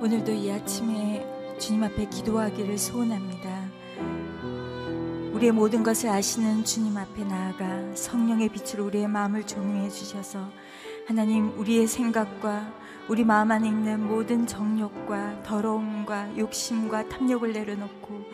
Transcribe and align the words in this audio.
오늘도 0.00 0.32
이 0.32 0.50
아침에 0.50 1.26
주님 1.58 1.82
앞에 1.82 2.08
기도하기를 2.08 2.78
소원합니다. 2.78 3.68
우리의 5.32 5.52
모든 5.52 5.82
것을 5.82 6.08
아시는 6.08 6.64
주님 6.64 6.96
앞에 6.96 7.24
나아가 7.24 7.94
성령의 7.94 8.48
빛으로 8.48 8.86
우리의 8.86 9.06
마음을 9.06 9.46
조명해 9.46 9.88
주셔서 9.90 10.48
하나님 11.06 11.52
우리의 11.58 11.86
생각과 11.86 12.72
우리 13.08 13.24
마음 13.24 13.50
안에 13.50 13.68
있는 13.68 14.06
모든 14.06 14.46
정욕과 14.46 15.42
더러움과 15.42 16.36
욕심과 16.36 17.08
탐욕을 17.08 17.52
내려놓고 17.52 18.24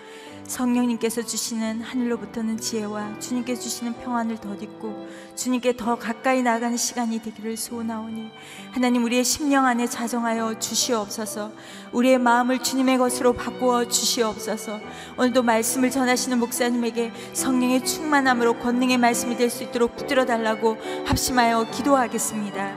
성령님께서 0.46 1.22
주시는 1.22 1.80
하늘로부터는 1.80 2.58
지혜와 2.58 3.18
주님께 3.18 3.54
주시는 3.54 3.94
평안을 3.94 4.38
덧입고 4.38 5.08
주님께 5.34 5.76
더 5.76 5.96
가까이 5.96 6.42
나가는 6.42 6.76
시간이 6.76 7.22
되기를 7.22 7.56
소원하오니 7.56 8.30
하나님 8.72 9.04
우리의 9.04 9.24
심령 9.24 9.64
안에 9.64 9.86
자정하여 9.86 10.58
주시옵소서. 10.58 11.52
우리의 11.92 12.18
마음을 12.18 12.58
주님의 12.58 12.98
것으로 12.98 13.32
바꾸어 13.32 13.88
주시옵소서. 13.88 14.80
오늘도 15.16 15.42
말씀을 15.42 15.90
전하시는 15.90 16.38
목사님에게 16.38 17.12
성령의 17.32 17.84
충만함으로 17.84 18.58
권능의 18.58 18.98
말씀이 18.98 19.36
될 19.36 19.54
수 19.54 19.62
있도록 19.62 19.94
붙들어 19.96 20.24
달라고 20.24 20.76
합심하여 21.06 21.70
기도하겠습니다. 21.70 22.74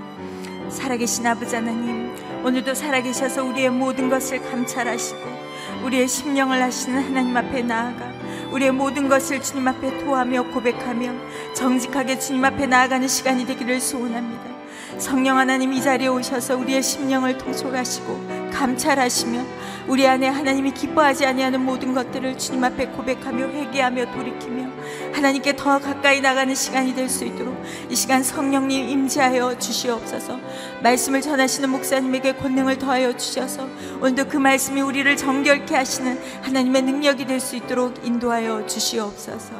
살아계신 0.69 1.25
아버지 1.25 1.55
하나님 1.55 2.13
오늘도 2.45 2.75
살아계셔서 2.75 3.43
우리의 3.43 3.71
모든 3.71 4.09
것을 4.09 4.41
감찰하시고 4.41 5.36
우리의 5.83 6.07
심령을 6.07 6.61
하시는 6.61 7.01
하나님 7.03 7.35
앞에 7.35 7.61
나아가 7.61 8.11
우리의 8.51 8.71
모든 8.71 9.09
것을 9.09 9.41
주님 9.41 9.67
앞에 9.67 9.97
토하며 9.99 10.51
고백하며 10.51 11.53
정직하게 11.53 12.19
주님 12.19 12.43
앞에 12.45 12.65
나아가는 12.65 13.07
시간이 13.07 13.45
되기를 13.45 13.79
소원합니다. 13.79 14.57
성령 14.97 15.37
하나님 15.37 15.73
이 15.73 15.81
자리에 15.81 16.07
오셔서 16.07 16.57
우리의 16.57 16.81
심령을 16.81 17.37
통촉하시고 17.37 18.36
감찰하시며 18.57 19.45
우리 19.87 20.05
안에 20.07 20.27
하나님이 20.27 20.71
기뻐하지 20.73 21.25
아니하는 21.27 21.63
모든 21.63 21.93
것들을 21.93 22.37
주님 22.37 22.63
앞에 22.63 22.87
고백하며 22.87 23.49
회개하며 23.49 24.11
돌이키며 24.11 24.67
하나님께 25.13 25.55
더 25.55 25.79
가까이 25.79 26.21
나가는 26.21 26.53
시간이 26.53 26.95
될 26.95 27.07
수 27.07 27.23
있도록 27.23 27.55
이 27.89 27.95
시간 27.95 28.21
성령님 28.21 28.89
임재하여 28.89 29.59
주시옵소서. 29.59 30.39
말씀을 30.83 31.21
전하시는 31.21 31.69
목사님에게 31.69 32.33
권능을 32.33 32.77
더하여 32.79 33.15
주셔서 33.15 33.67
오늘도 34.01 34.27
그 34.27 34.37
말씀이 34.37 34.81
우리를 34.81 35.15
정결케 35.15 35.73
하시는 35.75 36.19
하나님의 36.41 36.81
능력이 36.81 37.25
될 37.25 37.39
수 37.39 37.55
있도록 37.55 37.93
인도하여 38.03 38.65
주시옵소서. 38.65 39.53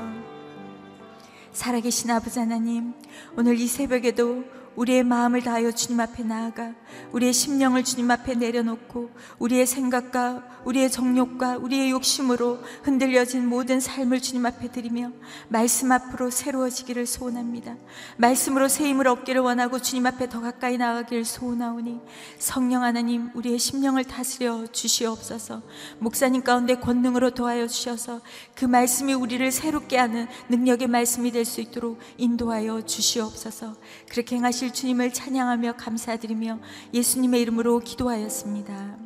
살아계신 1.54 2.12
아버지 2.12 2.40
하나님 2.40 2.94
오늘 3.38 3.60
이 3.60 3.68
새벽에도 3.68 4.44
우리의 4.78 5.04
마음을 5.04 5.42
다하여 5.42 5.72
주님 5.72 6.00
앞에 6.00 6.24
나아가 6.24 6.74
우리의 7.12 7.34
심령을 7.34 7.84
주님 7.84 8.10
앞에 8.12 8.36
내려놓고 8.36 9.10
우리의 9.40 9.66
생각과 9.66 10.62
우리의 10.66 10.92
정욕과 10.92 11.58
우리의 11.58 11.92
욕심으로 11.92 12.60
흔들려진 12.84 13.48
모든 13.48 13.80
삶을 13.80 14.22
주님 14.22 14.46
앞에 14.46 14.72
드리며 14.72 15.12
말씀 15.50 15.92
앞으로 15.92 16.30
새로워지기를 16.30 17.08
소원합니다. 17.08 17.76
말씀으로 18.18 18.68
새 18.68 18.88
힘을 18.90 19.08
얻기를 19.08 19.42
원하고 19.42 19.80
주님 19.80 20.06
앞에 20.06 20.30
더 20.30 20.42
가까이 20.42 20.78
나가기를 20.78 21.26
소원하오니 21.26 22.00
성령 22.38 22.84
하나님 22.84 23.32
우리의 23.34 23.58
심령을 23.58 24.04
다스려 24.04 24.68
주시옵소서 24.68 25.64
목사님 26.00 26.44
가운데 26.44 26.76
권능으로 26.76 27.32
도하여 27.32 27.68
주셔서 27.68 28.22
그 28.56 28.66
말씀이 28.66 29.14
우리를 29.14 29.52
새롭게 29.52 29.98
하는 29.98 30.28
능력의 30.50 30.88
말씀이 30.88 31.32
될 31.32 31.48
수 31.48 31.62
있도록 31.62 31.98
인도하여 32.18 32.86
주시옵소서 32.86 33.76
그렇게 34.10 34.36
행하실 34.36 34.67
주님을 34.74 35.14
찬양하며 35.14 35.74
감사드리며 35.78 36.60
예수님의 36.94 37.42
이름으로 37.42 37.80
기도하였습니다. 37.80 38.98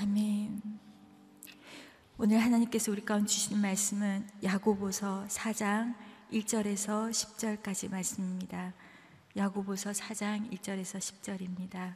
아멘. 0.00 0.62
오늘 2.18 2.38
하나님께서 2.38 2.92
우리 2.92 3.04
가운데 3.04 3.26
주시는 3.26 3.62
말씀은 3.62 4.28
야고보서 4.42 5.26
4장 5.28 5.94
1절에서 6.32 7.10
10절까지 7.10 7.90
말씀입니다. 7.90 8.74
야고보서 9.36 9.92
4장 9.92 10.50
1절에서 10.50 10.98
10절입니다. 10.98 11.94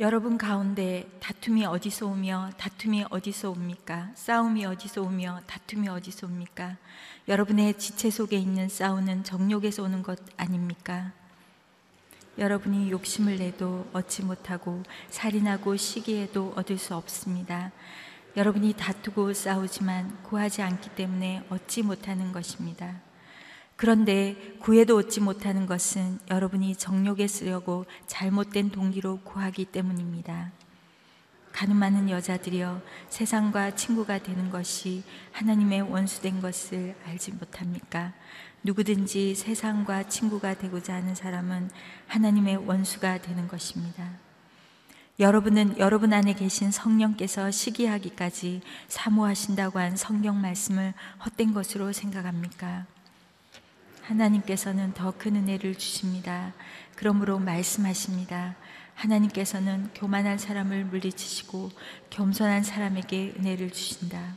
여러분 0.00 0.38
가운데 0.38 1.10
다툼이 1.18 1.64
어디서 1.64 2.06
오며 2.06 2.50
다툼이 2.56 3.06
어디서 3.10 3.50
옵니까? 3.50 4.12
싸움이 4.14 4.64
어디서 4.64 5.02
오며 5.02 5.40
다툼이 5.48 5.88
어디서 5.88 6.28
옵니까? 6.28 6.76
여러분의 7.26 7.76
지체 7.78 8.08
속에 8.08 8.36
있는 8.36 8.68
싸우는 8.68 9.24
정욕에서 9.24 9.82
오는 9.82 10.04
것 10.04 10.20
아닙니까? 10.36 11.10
여러분이 12.38 12.92
욕심을 12.92 13.38
내도 13.38 13.88
얻지 13.92 14.22
못하고 14.22 14.84
살인하고 15.10 15.76
시기에도 15.76 16.52
얻을 16.54 16.78
수 16.78 16.94
없습니다. 16.94 17.72
여러분이 18.36 18.74
다투고 18.74 19.32
싸우지만 19.32 20.22
구하지 20.22 20.62
않기 20.62 20.90
때문에 20.90 21.44
얻지 21.50 21.82
못하는 21.82 22.30
것입니다. 22.30 23.07
그런데 23.78 24.34
구해도 24.58 24.96
얻지 24.96 25.20
못하는 25.20 25.64
것은 25.64 26.18
여러분이 26.28 26.74
정욕에 26.74 27.28
쓰려고 27.28 27.86
잘못된 28.08 28.70
동기로 28.70 29.20
구하기 29.20 29.66
때문입니다. 29.66 30.50
가늠하는 31.52 32.10
여자들이여 32.10 32.82
세상과 33.08 33.76
친구가 33.76 34.18
되는 34.18 34.50
것이 34.50 35.04
하나님의 35.30 35.82
원수된 35.82 36.40
것을 36.40 36.96
알지 37.06 37.34
못합니까? 37.34 38.14
누구든지 38.64 39.36
세상과 39.36 40.08
친구가 40.08 40.54
되고자 40.54 40.94
하는 40.94 41.14
사람은 41.14 41.70
하나님의 42.08 42.56
원수가 42.56 43.22
되는 43.22 43.46
것입니다. 43.46 44.10
여러분은 45.20 45.78
여러분 45.78 46.12
안에 46.12 46.32
계신 46.32 46.72
성령께서 46.72 47.52
시기하기까지 47.52 48.60
사모하신다고 48.88 49.78
한 49.78 49.96
성경 49.96 50.40
말씀을 50.40 50.94
헛된 51.24 51.54
것으로 51.54 51.92
생각합니까? 51.92 52.86
하나님께서는 54.08 54.94
더 54.94 55.12
큰 55.18 55.36
은혜를 55.36 55.74
주십니다. 55.74 56.54
그러므로 56.96 57.38
말씀하십니다. 57.38 58.56
하나님께서는 58.94 59.90
교만한 59.94 60.38
사람을 60.38 60.86
물리치시고 60.86 61.70
겸손한 62.10 62.62
사람에게 62.62 63.34
은혜를 63.38 63.70
주신다. 63.70 64.34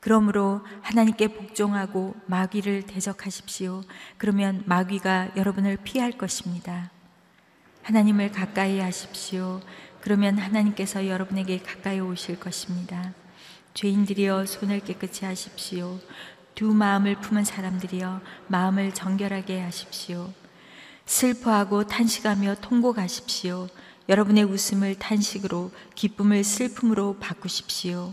그러므로 0.00 0.60
하나님께 0.82 1.28
복종하고 1.28 2.14
마귀를 2.26 2.82
대적하십시오. 2.82 3.82
그러면 4.18 4.62
마귀가 4.66 5.30
여러분을 5.34 5.78
피할 5.78 6.12
것입니다. 6.12 6.90
하나님을 7.82 8.32
가까이 8.32 8.80
하십시오. 8.80 9.62
그러면 10.02 10.36
하나님께서 10.38 11.06
여러분에게 11.06 11.60
가까이 11.60 12.00
오실 12.00 12.38
것입니다. 12.38 13.14
죄인들이여 13.72 14.46
손을 14.46 14.80
깨끗이 14.80 15.24
하십시오. 15.24 15.98
두 16.54 16.72
마음을 16.72 17.16
품은 17.16 17.44
사람들이여 17.44 18.20
마음을 18.48 18.92
정결하게 18.94 19.60
하십시오. 19.60 20.32
슬퍼하고 21.06 21.84
탄식하며 21.84 22.56
통곡하십시오. 22.60 23.68
여러분의 24.08 24.44
웃음을 24.44 24.94
탄식으로 24.94 25.70
기쁨을 25.94 26.44
슬픔으로 26.44 27.16
바꾸십시오. 27.18 28.12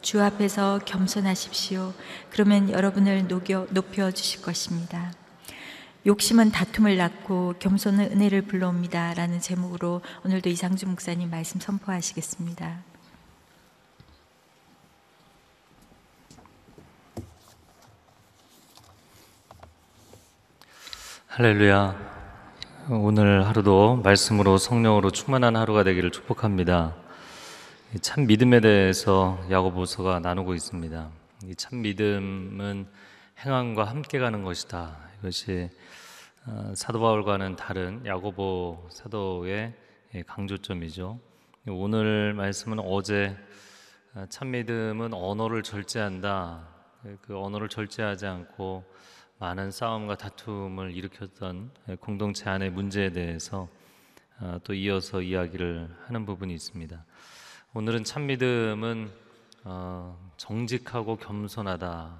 주 0.00 0.22
앞에서 0.22 0.80
겸손하십시오. 0.84 1.94
그러면 2.30 2.70
여러분을 2.70 3.26
녹여, 3.26 3.66
높여 3.70 4.10
주실 4.10 4.42
것입니다. 4.42 5.12
욕심은 6.06 6.50
다툼을 6.50 6.98
낳고 6.98 7.54
겸손은 7.58 8.12
은혜를 8.12 8.42
불러옵니다. 8.42 9.14
라는 9.14 9.40
제목으로 9.40 10.02
오늘도 10.24 10.50
이상주 10.50 10.86
목사님 10.86 11.30
말씀 11.30 11.58
선포하시겠습니다. 11.60 12.93
할렐루야. 21.36 21.96
오늘 22.90 23.44
하루도 23.44 23.96
말씀으로 24.04 24.56
성령으로 24.56 25.10
충만한 25.10 25.56
하루가 25.56 25.82
되기를 25.82 26.12
축복합니다. 26.12 26.94
이참 27.96 28.28
믿음에 28.28 28.60
대해서 28.60 29.44
야고보서가 29.50 30.20
나누고 30.20 30.54
있습니다. 30.54 31.10
이 31.46 31.54
참 31.56 31.82
믿음은 31.82 32.86
행함과 33.44 33.82
함께 33.82 34.20
가는 34.20 34.44
것이다. 34.44 34.96
이것이 35.18 35.70
어, 36.46 36.72
사도 36.76 37.00
바울과는 37.00 37.56
다른 37.56 38.06
야고보 38.06 38.86
사도의 38.92 39.74
예, 40.14 40.22
강조점이죠. 40.22 41.18
오늘 41.66 42.32
말씀은 42.34 42.78
어제 42.78 43.36
어, 44.14 44.24
참 44.28 44.52
믿음은 44.52 45.12
언어를 45.12 45.64
절제한다. 45.64 46.68
그 47.22 47.36
언어를 47.36 47.68
절제하지 47.68 48.24
않고 48.24 48.84
많은 49.38 49.70
싸움과 49.70 50.16
다툼을 50.16 50.92
일으켰던 50.92 51.70
공동체 52.00 52.48
안의 52.48 52.70
문제에 52.70 53.10
대해서 53.10 53.68
아, 54.38 54.60
또 54.64 54.74
이어서 54.74 55.22
이야기를 55.22 55.88
하는 56.06 56.24
부분이 56.24 56.54
있습니다. 56.54 57.04
오늘은 57.74 58.04
참 58.04 58.26
믿음은 58.26 59.10
어, 59.64 60.32
정직하고 60.36 61.16
겸손하다. 61.16 62.18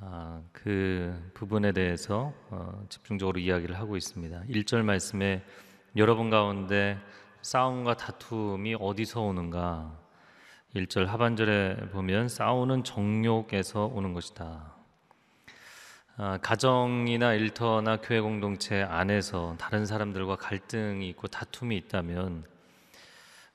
아, 0.00 0.42
그 0.52 1.30
부분에 1.34 1.72
대해서 1.72 2.32
어, 2.50 2.84
집중적으로 2.88 3.40
이야기를 3.40 3.76
하고 3.76 3.96
있습니다. 3.96 4.42
1절 4.48 4.82
말씀에 4.82 5.44
여러분 5.96 6.30
가운데 6.30 6.98
싸움과 7.42 7.96
다툼이 7.96 8.76
어디서 8.78 9.22
오는가? 9.22 9.98
1절 10.74 11.06
하반절에 11.06 11.90
보면 11.90 12.28
싸우는 12.28 12.84
정욕에서 12.84 13.86
오는 13.86 14.12
것이다. 14.12 14.75
아, 16.18 16.38
가정이나 16.38 17.34
일터나 17.34 17.98
교회 17.98 18.20
공동체 18.22 18.80
안에서 18.80 19.54
다른 19.58 19.84
사람들과 19.84 20.36
갈등이 20.36 21.06
있고 21.10 21.28
다툼이 21.28 21.76
있다면 21.76 22.42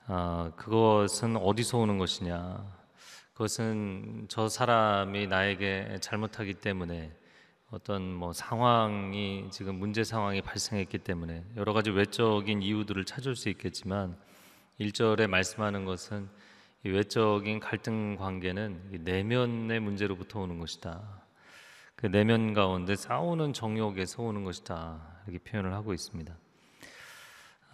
아, 0.06 0.52
그것은 0.58 1.38
어디서 1.38 1.80
오는 1.80 1.98
것이냐? 1.98 2.64
그것은 3.34 4.28
저 4.30 4.48
사람이 4.48 5.26
나에게 5.26 5.98
잘못하기 6.02 6.54
때문에 6.56 7.12
어떤 7.72 8.14
뭐 8.14 8.32
상황이 8.32 9.48
지금 9.50 9.80
문제 9.80 10.04
상황이 10.04 10.44
발생했기 10.44 11.00
때문에 11.00 11.44
여러 11.58 11.74
가지 11.74 11.90
외적인 11.90 12.62
이유들을 12.62 13.06
찾을 13.06 13.36
수 13.36 13.50
있겠지만 13.50 14.16
1절에 14.80 15.26
말씀하는 15.26 15.86
것은 15.86 16.30
이 16.86 16.90
외적인 16.90 17.60
갈등 17.60 18.18
관계는 18.18 18.92
이 18.94 19.00
내면의 19.00 19.80
문제로부터 19.80 20.42
오는 20.42 20.60
것이다. 20.60 21.21
그 22.02 22.08
내면 22.08 22.56
가운데 22.56 22.96
싸우는 22.96 23.54
정욕에서 23.54 24.24
오는 24.24 24.44
것이다. 24.44 25.00
이렇게 25.28 25.38
표현을 25.38 25.72
하고 25.72 25.94
있습니다. 25.94 26.36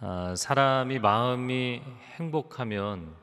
아, 0.00 0.34
사람이 0.36 0.98
마음이 0.98 1.80
행복하면 2.18 3.16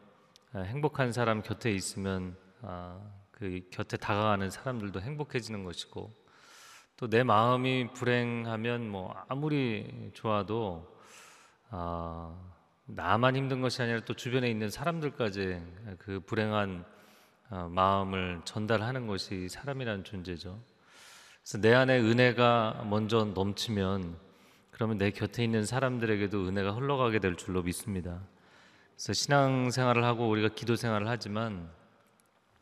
아, 0.54 0.62
행복한 0.62 1.12
사람 1.12 1.44
곁에 1.44 1.70
있으면 1.70 2.36
아, 2.64 3.00
그 3.30 3.62
곁에 3.70 3.98
다가가는 3.98 4.50
사람들도 4.50 5.00
행복해지는 5.00 5.64
것이고 5.64 6.12
또 6.98 7.08
내 7.08 7.22
마음이 7.22 7.94
불행하면 7.94 8.90
뭐 8.90 9.14
아무리 9.28 10.10
좋아도 10.16 10.92
아, 11.70 12.36
나만 12.88 13.36
힘든 13.36 13.62
것이 13.62 13.80
아니라 13.80 14.00
또 14.06 14.16
주변에 14.16 14.50
있는 14.50 14.72
사람들까지 14.72 15.62
그 16.00 16.20
불행한 16.22 16.84
아, 17.52 17.70
마음을 17.70 18.42
전달하는 18.44 19.06
것이 19.06 19.50
사람이라는 19.50 20.04
존재죠. 20.04 20.60
그래서 21.46 21.60
내 21.60 21.76
안에 21.76 22.00
은혜가 22.00 22.88
먼저 22.90 23.24
넘치면 23.24 24.18
그러면 24.72 24.98
내 24.98 25.12
곁에 25.12 25.44
있는 25.44 25.64
사람들에게도 25.64 26.48
은혜가 26.48 26.72
흘러가게 26.72 27.20
될 27.20 27.36
줄로 27.36 27.62
믿습니다. 27.62 28.20
그래서 28.96 29.14
신앙 29.14 29.70
생활을 29.70 30.04
하고 30.04 30.28
우리가 30.28 30.50
기도 30.56 30.76
생활을 30.76 31.08
하지만 31.08 31.70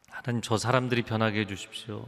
하나님 0.09 0.41
저 0.41 0.57
사람들이 0.57 1.03
변하게 1.03 1.39
해 1.39 1.47
주십시오. 1.47 2.03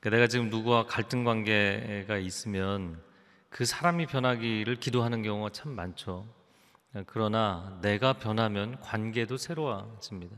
그러니까 0.00 0.16
내가 0.18 0.26
지금 0.28 0.50
누구와 0.50 0.84
갈등 0.84 1.24
관계가 1.24 2.18
있으면 2.18 3.00
그 3.48 3.64
사람이 3.64 4.04
변하기를 4.04 4.76
기도하는 4.76 5.22
경우가 5.22 5.48
참 5.48 5.72
많죠. 5.72 6.26
그러나 7.06 7.78
내가 7.80 8.12
변하면 8.12 8.78
관계도 8.82 9.38
새로워집니다. 9.38 10.36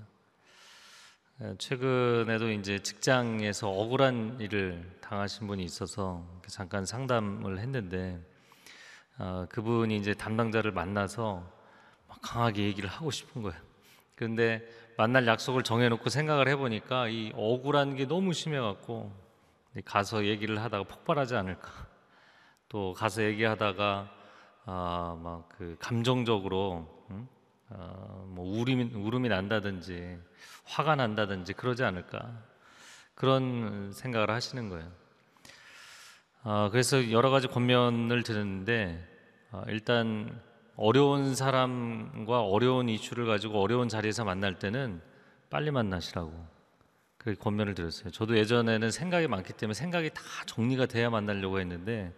최근에도 1.58 2.50
이제 2.50 2.78
직장에서 2.78 3.68
억울한 3.68 4.38
일을 4.40 4.98
당하신 5.02 5.46
분이 5.46 5.62
있어서 5.64 6.24
잠깐 6.46 6.86
상담을 6.86 7.58
했는데 7.58 8.18
어, 9.18 9.46
그분이 9.50 9.96
이제 9.98 10.14
담당자를 10.14 10.72
만나서 10.72 11.46
막 12.08 12.18
강하게 12.22 12.62
얘기를 12.64 12.88
하고 12.88 13.10
싶은 13.10 13.42
거예요. 13.42 13.58
그런데 14.14 14.66
만날 14.96 15.26
약속을 15.26 15.62
정해놓고 15.62 16.08
생각을 16.08 16.48
해보니까 16.48 17.08
이 17.08 17.32
억울한 17.34 17.96
게 17.96 18.06
너무 18.06 18.32
심해갖고 18.32 19.12
가서 19.84 20.24
얘기를 20.24 20.62
하다가 20.62 20.84
폭발하지 20.84 21.34
않을까. 21.36 21.70
또 22.70 22.94
가서 22.94 23.22
얘기하다가 23.22 24.10
아, 24.64 25.18
막 25.22 25.48
그 25.58 25.76
감정적으로 25.78 26.95
음? 27.70 27.76
아, 27.76 28.24
뭐 28.26 28.60
울음이, 28.60 28.92
울음이 28.94 29.28
난다든지 29.28 30.18
화가 30.64 30.96
난다든지 30.96 31.52
그러지 31.54 31.84
않을까 31.84 32.42
그런 33.14 33.92
생각을 33.92 34.30
하시는 34.30 34.68
거예요. 34.68 34.90
아, 36.42 36.68
그래서 36.70 37.10
여러 37.10 37.30
가지 37.30 37.48
권면을 37.48 38.22
드렸는데 38.22 39.04
아, 39.50 39.64
일단 39.68 40.40
어려운 40.76 41.34
사람과 41.34 42.42
어려운 42.42 42.88
이슈를 42.88 43.26
가지고 43.26 43.60
어려운 43.62 43.88
자리에서 43.88 44.24
만날 44.24 44.58
때는 44.58 45.00
빨리 45.48 45.70
만나시라고 45.70 46.56
그렇게 47.16 47.40
권면을 47.40 47.74
드렸어요. 47.74 48.10
저도 48.10 48.36
예전에는 48.36 48.90
생각이 48.90 49.26
많기 49.26 49.52
때문에 49.54 49.74
생각이 49.74 50.10
다 50.10 50.22
정리가 50.46 50.86
돼야 50.86 51.10
만나려고 51.10 51.58
했는데 51.58 52.14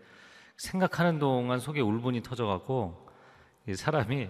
생각하는 0.56 1.18
동안 1.18 1.60
속에 1.60 1.80
울분이 1.80 2.22
터져갖고 2.22 3.08
이 3.68 3.74
사람이 3.74 4.28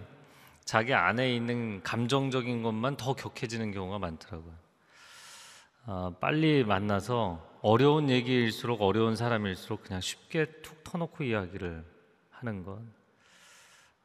자기 0.69 0.93
안에 0.93 1.35
있는 1.35 1.83
감정적인 1.83 2.63
것만 2.63 2.99
더 2.99 3.15
격해지는 3.15 3.73
경우가 3.73 3.99
많더라고요. 4.01 4.53
아, 5.87 6.13
빨리 6.21 6.63
만나서 6.63 7.43
어려운 7.63 8.11
얘기일수록 8.11 8.83
어려운 8.83 9.17
사람일수록 9.17 9.85
그냥 9.85 10.03
쉽게 10.03 10.61
툭 10.61 10.85
터놓고 10.85 11.25
이야기를 11.25 11.87
하는 12.29 12.65
것. 12.65 12.83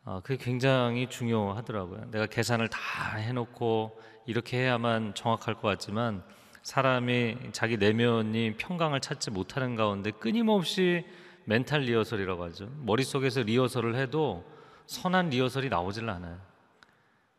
아, 0.06 0.22
그게 0.24 0.42
굉장히 0.42 1.10
중요하더라고요. 1.10 2.12
내가 2.12 2.28
계산을 2.28 2.70
다 2.70 3.18
해놓고 3.18 4.00
이렇게 4.26 4.60
해야만 4.60 5.16
정확할 5.16 5.56
것 5.56 5.64
같지만 5.64 6.24
사람이 6.62 7.50
자기 7.52 7.76
내면이 7.76 8.56
평강을 8.56 9.02
찾지 9.02 9.32
못하는 9.32 9.76
가운데 9.76 10.12
끊임없이 10.12 11.06
멘탈 11.44 11.82
리허설이라고 11.82 12.42
하죠. 12.46 12.70
머릿속에서 12.78 13.42
리허설을 13.42 13.96
해도 13.98 14.50
선한 14.86 15.32
리허설이 15.32 15.68
나오질 15.68 16.10
않아요. 16.10 16.53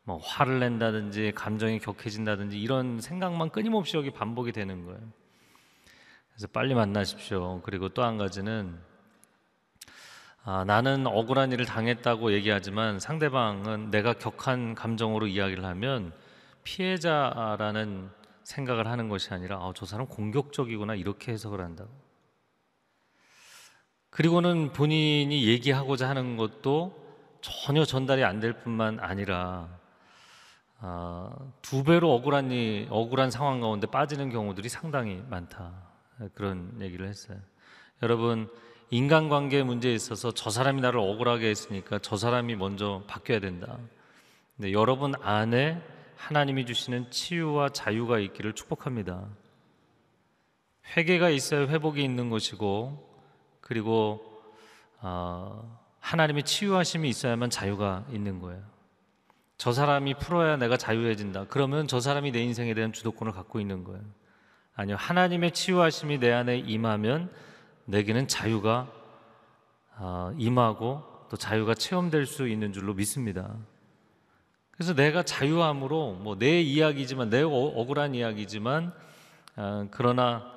뭐 0.05 0.17
화를 0.17 0.59
낸다든지 0.59 1.33
감정이 1.35 1.79
격해진다든지 1.79 2.59
이런 2.61 3.01
생각만 3.01 3.49
끊임없이 3.49 3.97
여기 3.97 4.11
반복이 4.11 4.51
되는 4.51 4.85
거예요. 4.85 4.99
그래서 6.31 6.47
빨리 6.53 6.75
만나십시오. 6.75 7.61
그리고 7.63 7.89
또 7.89 8.03
한 8.03 8.17
가지는 8.17 8.77
아, 10.43 10.63
나는 10.63 11.07
억울한 11.07 11.51
일을 11.51 11.65
당했다고 11.65 12.33
얘기하지만 12.33 12.99
상대방은 12.99 13.89
내가 13.89 14.13
격한 14.13 14.75
감정으로 14.75 15.25
이야기를 15.25 15.65
하면 15.65 16.13
피해자라는 16.63 18.11
생각을 18.43 18.85
하는 18.85 19.09
것이 19.09 19.33
아니라 19.33 19.57
아, 19.57 19.73
저 19.75 19.87
사람 19.87 20.05
공격적이구나 20.05 20.93
이렇게 20.93 21.31
해석을 21.31 21.61
한다고. 21.61 21.89
그리고는 24.11 24.71
본인이 24.71 25.47
얘기하고자 25.47 26.07
하는 26.07 26.37
것도 26.37 27.03
전혀 27.41 27.83
전달이 27.83 28.23
안 28.23 28.39
될 28.39 28.53
뿐만 28.53 28.99
아니라 28.99 29.67
아, 30.87 31.31
두 31.63 31.83
배로 31.83 32.13
억울한 32.13 32.51
이, 32.51 32.85
억울한 32.91 33.31
상황 33.31 33.59
가운데 33.59 33.87
빠지는 33.87 34.29
경우들이 34.29 34.69
상당히 34.69 35.23
많다 35.29 35.73
그런 36.35 36.79
얘기를 36.79 37.07
했어요. 37.07 37.39
여러분 38.03 38.47
인간관계 38.91 39.63
문제에 39.63 39.95
있어서 39.95 40.31
저 40.31 40.51
사람이 40.51 40.81
나를 40.81 40.99
억울하게 40.99 41.49
했으니까 41.49 41.97
저 42.03 42.17
사람이 42.17 42.55
먼저 42.55 43.03
바뀌어야 43.07 43.39
된다. 43.39 43.79
근데 44.55 44.73
여러분 44.73 45.15
안에 45.23 45.81
하나님이 46.17 46.67
주시는 46.67 47.09
치유와 47.09 47.69
자유가 47.69 48.19
있기를 48.19 48.53
축복합니다. 48.53 49.27
회개가 50.95 51.31
있어야 51.31 51.67
회복이 51.67 52.03
있는 52.03 52.29
것이고 52.29 53.25
그리고 53.59 54.21
어, 55.01 55.81
하나님의 55.99 56.43
치유하심이 56.43 57.09
있어야만 57.09 57.49
자유가 57.49 58.05
있는 58.11 58.39
거예요. 58.39 58.74
저 59.57 59.71
사람이 59.71 60.15
풀어야 60.15 60.57
내가 60.57 60.77
자유해진다. 60.77 61.45
그러면 61.47 61.87
저 61.87 61.99
사람이 61.99 62.31
내 62.31 62.41
인생에 62.41 62.73
대한 62.73 62.91
주도권을 62.91 63.33
갖고 63.33 63.59
있는 63.59 63.83
거예요. 63.83 64.01
아니요. 64.75 64.97
하나님의 64.97 65.51
치유하심이 65.51 66.19
내 66.19 66.31
안에 66.31 66.57
임하면 66.57 67.31
내게는 67.85 68.27
자유가 68.27 68.91
어, 69.97 70.33
임하고 70.37 71.03
또 71.29 71.37
자유가 71.37 71.73
체험될 71.73 72.25
수 72.25 72.47
있는 72.47 72.73
줄로 72.73 72.93
믿습니다. 72.93 73.55
그래서 74.71 74.93
내가 74.93 75.23
자유함으로 75.23 76.15
뭐 76.15 76.35
내 76.35 76.59
이야기지만 76.59 77.29
내 77.29 77.41
어, 77.41 77.49
억울한 77.49 78.13
이야기지만 78.13 78.93
어, 79.55 79.87
그러나 79.91 80.51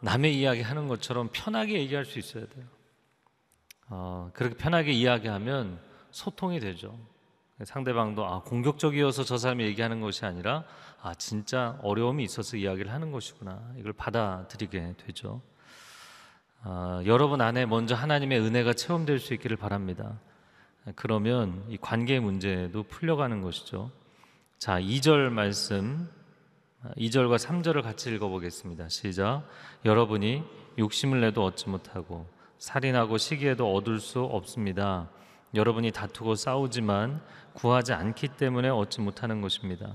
남의 0.00 0.38
이야기 0.38 0.60
하는 0.60 0.88
것처럼 0.88 1.30
편하게 1.32 1.78
얘기할 1.80 2.04
수 2.04 2.18
있어야 2.18 2.44
돼요. 2.46 2.66
어, 3.88 4.30
그렇게 4.34 4.56
편하게 4.56 4.92
이야기하면 4.92 5.80
소통이 6.10 6.60
되죠. 6.60 6.98
상대방도 7.64 8.26
아, 8.26 8.42
공격적이어서 8.42 9.24
저 9.24 9.38
사람이 9.38 9.64
얘기하는 9.64 10.00
것이 10.00 10.24
아니라 10.24 10.64
아, 11.00 11.14
진짜 11.14 11.78
어려움이 11.82 12.24
있어서 12.24 12.56
이야기를 12.56 12.92
하는 12.92 13.12
것이구나. 13.12 13.60
이걸 13.76 13.92
받아들이게 13.92 14.94
되죠. 15.06 15.40
아, 16.62 17.02
여러분 17.06 17.40
안에 17.40 17.66
먼저 17.66 17.94
하나님의 17.94 18.40
은혜가 18.40 18.72
체험될 18.74 19.18
수 19.18 19.34
있기를 19.34 19.56
바랍니다. 19.56 20.18
그러면 20.96 21.64
이 21.68 21.76
관계 21.76 22.18
문제도 22.18 22.82
풀려가는 22.82 23.40
것이죠. 23.42 23.90
자, 24.58 24.80
2절 24.80 25.30
말씀 25.30 26.08
2절과 26.96 27.38
3절을 27.38 27.82
같이 27.82 28.12
읽어보겠습니다. 28.12 28.88
시작. 28.88 29.44
여러분이 29.84 30.42
욕심을 30.78 31.20
내도 31.20 31.44
얻지 31.44 31.68
못하고 31.68 32.26
살인하고 32.58 33.18
시기에도 33.18 33.74
얻을 33.74 34.00
수 34.00 34.20
없습니다. 34.20 35.08
여러분이 35.54 35.90
다투고 35.90 36.34
싸우지만 36.34 37.20
구하지 37.54 37.92
않기 37.92 38.28
때문에 38.28 38.68
얻지 38.68 39.00
못하는 39.00 39.40
것입니다. 39.40 39.94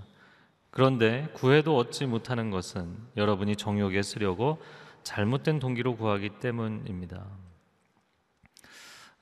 그런데 0.71 1.29
구해도 1.33 1.77
얻지 1.77 2.05
못하는 2.05 2.51
것은 2.51 2.97
여러분이 3.15 3.55
정욕에 3.55 4.01
쓰려고 4.01 4.61
잘못된 5.03 5.59
동기로 5.59 5.95
구하기 5.95 6.39
때문입니다. 6.39 7.25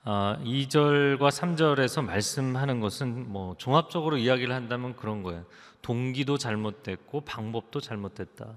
아, 0.04 0.38
2절과 0.44 1.30
3절에서 1.30 2.04
말씀하는 2.04 2.80
것은 2.80 3.28
뭐 3.28 3.56
종합적으로 3.58 4.18
이야기를 4.18 4.54
한다면 4.54 4.94
그런 4.96 5.22
거예요. 5.22 5.44
동기도 5.82 6.38
잘못됐고 6.38 7.22
방법도 7.22 7.80
잘못됐다. 7.80 8.54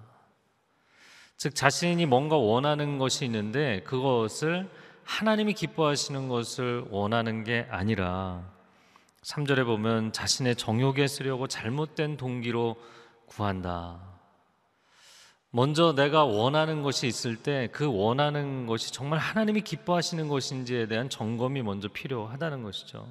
즉 1.38 1.55
자신이 1.55 2.05
뭔가 2.05 2.36
원하는 2.38 2.98
것이 2.98 3.25
있는데 3.25 3.81
그것을 3.83 4.69
하나님이 5.03 5.53
기뻐하시는 5.53 6.27
것을 6.27 6.86
원하는 6.89 7.43
게 7.43 7.67
아니라 7.71 8.43
3절에 9.24 9.66
보면 9.66 10.14
자신의 10.14 10.56
정욕에 10.56 11.08
쓰려고 11.08 11.48
잘못된 11.48 12.18
동기로 12.18 12.78
구한다. 13.26 14.00
먼저 15.52 15.94
내가 15.94 16.26
원하는 16.26 16.84
것이 16.84 17.08
있을 17.08 17.36
때 17.36 17.70
그 17.72 17.92
원하는 17.92 18.68
것이 18.68 18.94
정말 18.94 19.20
하나님이 19.20 19.62
기뻐하시는 19.62 20.28
것인지에 20.28 20.88
대한 20.88 21.10
점검이 21.10 21.64
먼저 21.64 21.88
필요하다는 21.88 22.64
것이죠. 22.64 23.08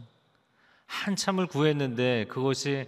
한참을 0.86 1.46
구했는데 1.46 2.26
그것이 2.28 2.86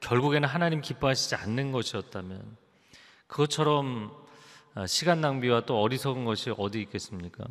결국에는 0.00 0.48
하나님 0.48 0.80
기뻐하시지 0.80 1.34
않는 1.34 1.72
것이었다면 1.72 2.56
그것처럼 3.26 4.12
시간 4.86 5.20
낭비와 5.20 5.66
또 5.66 5.80
어리석은 5.80 6.24
것이 6.24 6.52
어디 6.56 6.80
있겠습니까? 6.80 7.44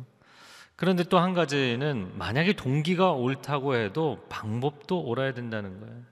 그런데 0.76 1.04
또 1.04 1.18
한 1.18 1.32
가지는 1.34 2.16
만약에 2.18 2.54
동기가 2.54 3.12
옳다고 3.12 3.76
해도 3.76 4.24
방법도 4.28 5.00
옳아야 5.02 5.32
된다는 5.34 5.78
거예요. 5.80 6.02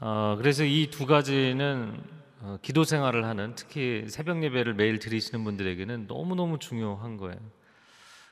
어, 0.00 0.34
그래서 0.38 0.64
이 0.64 0.88
두 0.90 1.06
가지는 1.06 2.02
어, 2.40 2.58
기도 2.60 2.82
생활을 2.84 3.24
하는 3.24 3.54
특히 3.54 4.04
새벽 4.08 4.42
예배를 4.42 4.74
매일 4.74 4.98
드리시는 4.98 5.44
분들에게는 5.44 6.06
너무너무 6.08 6.58
중요한 6.58 7.16
거예요. 7.16 7.38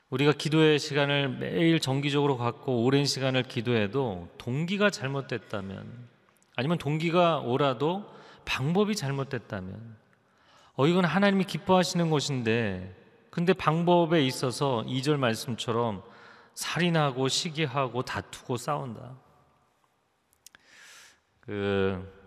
우리가 0.09 0.33
기도의 0.33 0.77
시간을 0.77 1.29
매일 1.37 1.79
정기적으로 1.79 2.37
갖고 2.37 2.83
오랜 2.83 3.05
시간을 3.05 3.43
기도해도 3.43 4.27
동기가 4.37 4.89
잘못됐다면 4.89 5.89
아니면 6.57 6.77
동기가 6.77 7.39
옳아도 7.39 8.05
방법이 8.43 8.97
잘못됐다면 8.97 9.95
어 10.75 10.87
이건 10.87 11.05
하나님이 11.05 11.45
기뻐하시는 11.45 12.09
것인데 12.09 12.93
근데 13.31 13.53
방법에 13.53 14.23
있어서 14.25 14.83
2절 14.85 15.15
말씀처럼 15.15 16.03
살인하고 16.53 17.29
시기하고 17.29 18.03
다투고 18.03 18.57
싸운다. 18.57 19.15
그 21.39 22.21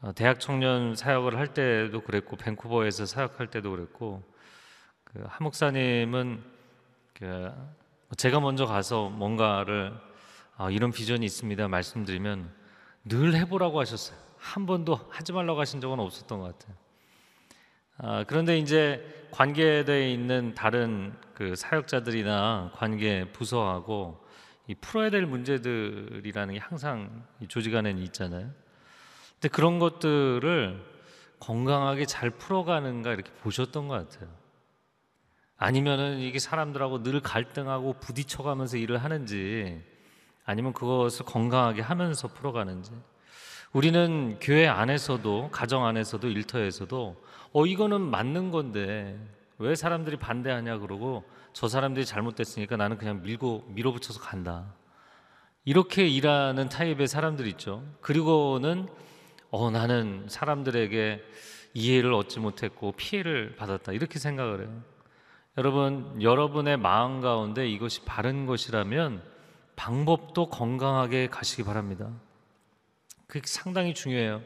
어, 0.00 0.12
대학 0.12 0.38
청년 0.38 0.94
사역을 0.94 1.36
할 1.36 1.52
때도 1.52 2.02
그랬고 2.02 2.36
밴쿠버에서 2.36 3.06
사역할 3.06 3.48
때도 3.48 3.72
그랬고 3.72 4.22
그 5.02 5.24
하목사님은 5.26 6.44
그 7.14 7.52
제가 8.16 8.38
먼저 8.38 8.66
가서 8.66 9.08
뭔가를 9.08 9.98
아, 10.56 10.70
이런 10.70 10.92
비전이 10.92 11.26
있습니다 11.26 11.66
말씀드리면 11.66 12.54
늘 13.06 13.34
해보라고 13.34 13.80
하셨어요. 13.80 14.16
한 14.38 14.66
번도 14.66 15.08
하지 15.10 15.32
말라고 15.32 15.58
하신 15.58 15.80
적은 15.80 15.98
없었던 15.98 16.38
것 16.38 16.56
같아요. 16.56 16.76
아, 17.96 18.24
그런데 18.28 18.58
이제 18.58 19.13
관계되어 19.34 20.06
있는 20.06 20.54
다른 20.54 21.12
그 21.34 21.56
사역자들이나 21.56 22.70
관계 22.76 23.24
부서하고 23.32 24.24
이 24.68 24.76
풀어야 24.76 25.10
될 25.10 25.26
문제들이라는 25.26 26.54
게 26.54 26.60
항상 26.60 27.24
이 27.40 27.48
조직 27.48 27.74
안에는 27.74 28.00
있잖아요. 28.04 28.48
근데 29.32 29.48
그런 29.48 29.80
것들을 29.80 30.80
건강하게 31.40 32.06
잘 32.06 32.30
풀어가는가 32.30 33.12
이렇게 33.12 33.32
보셨던 33.42 33.88
것 33.88 34.08
같아요. 34.08 34.30
아니면은 35.56 36.20
이게 36.20 36.38
사람들하고 36.38 37.02
늘 37.02 37.18
갈등하고 37.20 37.94
부딪혀가면서 37.94 38.76
일을 38.76 38.98
하는지 39.02 39.82
아니면 40.44 40.72
그것을 40.72 41.26
건강하게 41.26 41.82
하면서 41.82 42.28
풀어가는지 42.28 42.92
우리는 43.74 44.38
교회 44.40 44.66
안에서도 44.66 45.50
가정 45.52 45.84
안에서도 45.84 46.26
일터에서도 46.26 47.22
어 47.52 47.66
이거는 47.66 48.00
맞는 48.00 48.50
건데 48.50 49.18
왜 49.58 49.74
사람들이 49.74 50.16
반대하냐 50.16 50.78
그러고 50.78 51.24
저 51.52 51.68
사람들이 51.68 52.06
잘못됐으니까 52.06 52.76
나는 52.76 52.96
그냥 52.96 53.20
밀고 53.22 53.64
밀어붙여서 53.68 54.20
간다 54.20 54.72
이렇게 55.66 56.06
일하는 56.06 56.70
타입의 56.70 57.06
사람들 57.06 57.46
있죠 57.48 57.82
그리고는 58.00 58.88
어, 59.56 59.70
나는 59.70 60.24
사람들에게 60.28 61.22
이해를 61.74 62.12
얻지 62.12 62.40
못했고 62.40 62.90
피해를 62.92 63.54
받았다. 63.54 63.92
이렇게 63.92 64.18
생각을 64.18 64.62
해요. 64.62 64.82
여러분, 65.56 66.20
여러분의 66.20 66.76
마음 66.76 67.20
가운데 67.20 67.68
이것이 67.68 68.04
바른 68.04 68.46
것이라면 68.46 69.22
방법도 69.76 70.50
건강하게 70.50 71.28
가시기 71.28 71.62
바랍니다. 71.62 72.10
그게 73.34 73.48
상당히 73.48 73.94
중요해요. 73.94 74.42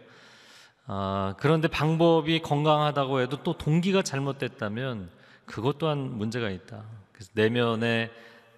아, 0.87 1.35
그런데 1.39 1.69
방법이 1.69 2.41
건강하다고 2.41 3.21
해도 3.21 3.43
또 3.43 3.59
동기가 3.59 4.01
잘못됐다면 4.01 5.11
그것 5.45 5.77
또한 5.77 6.17
문제가 6.17 6.49
있다. 6.49 6.85
그래서 7.13 7.31
내면에 7.35 8.11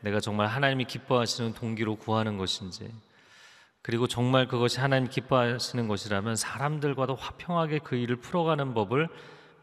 내가 0.03 0.21
정말 0.21 0.47
하나님이 0.47 0.85
기뻐하시는 0.85 1.55
동기로 1.55 1.97
구하는 1.97 2.39
것인지 2.39 2.89
그리고 3.83 4.07
정말 4.07 4.47
그것이 4.47 4.79
하나님 4.79 5.09
기뻐하시는 5.09 5.89
것이라면 5.89 6.37
사람들과도 6.37 7.17
화평하게 7.17 7.81
그 7.81 7.97
일을 7.97 8.15
풀어가는 8.15 8.73
법을 8.73 9.09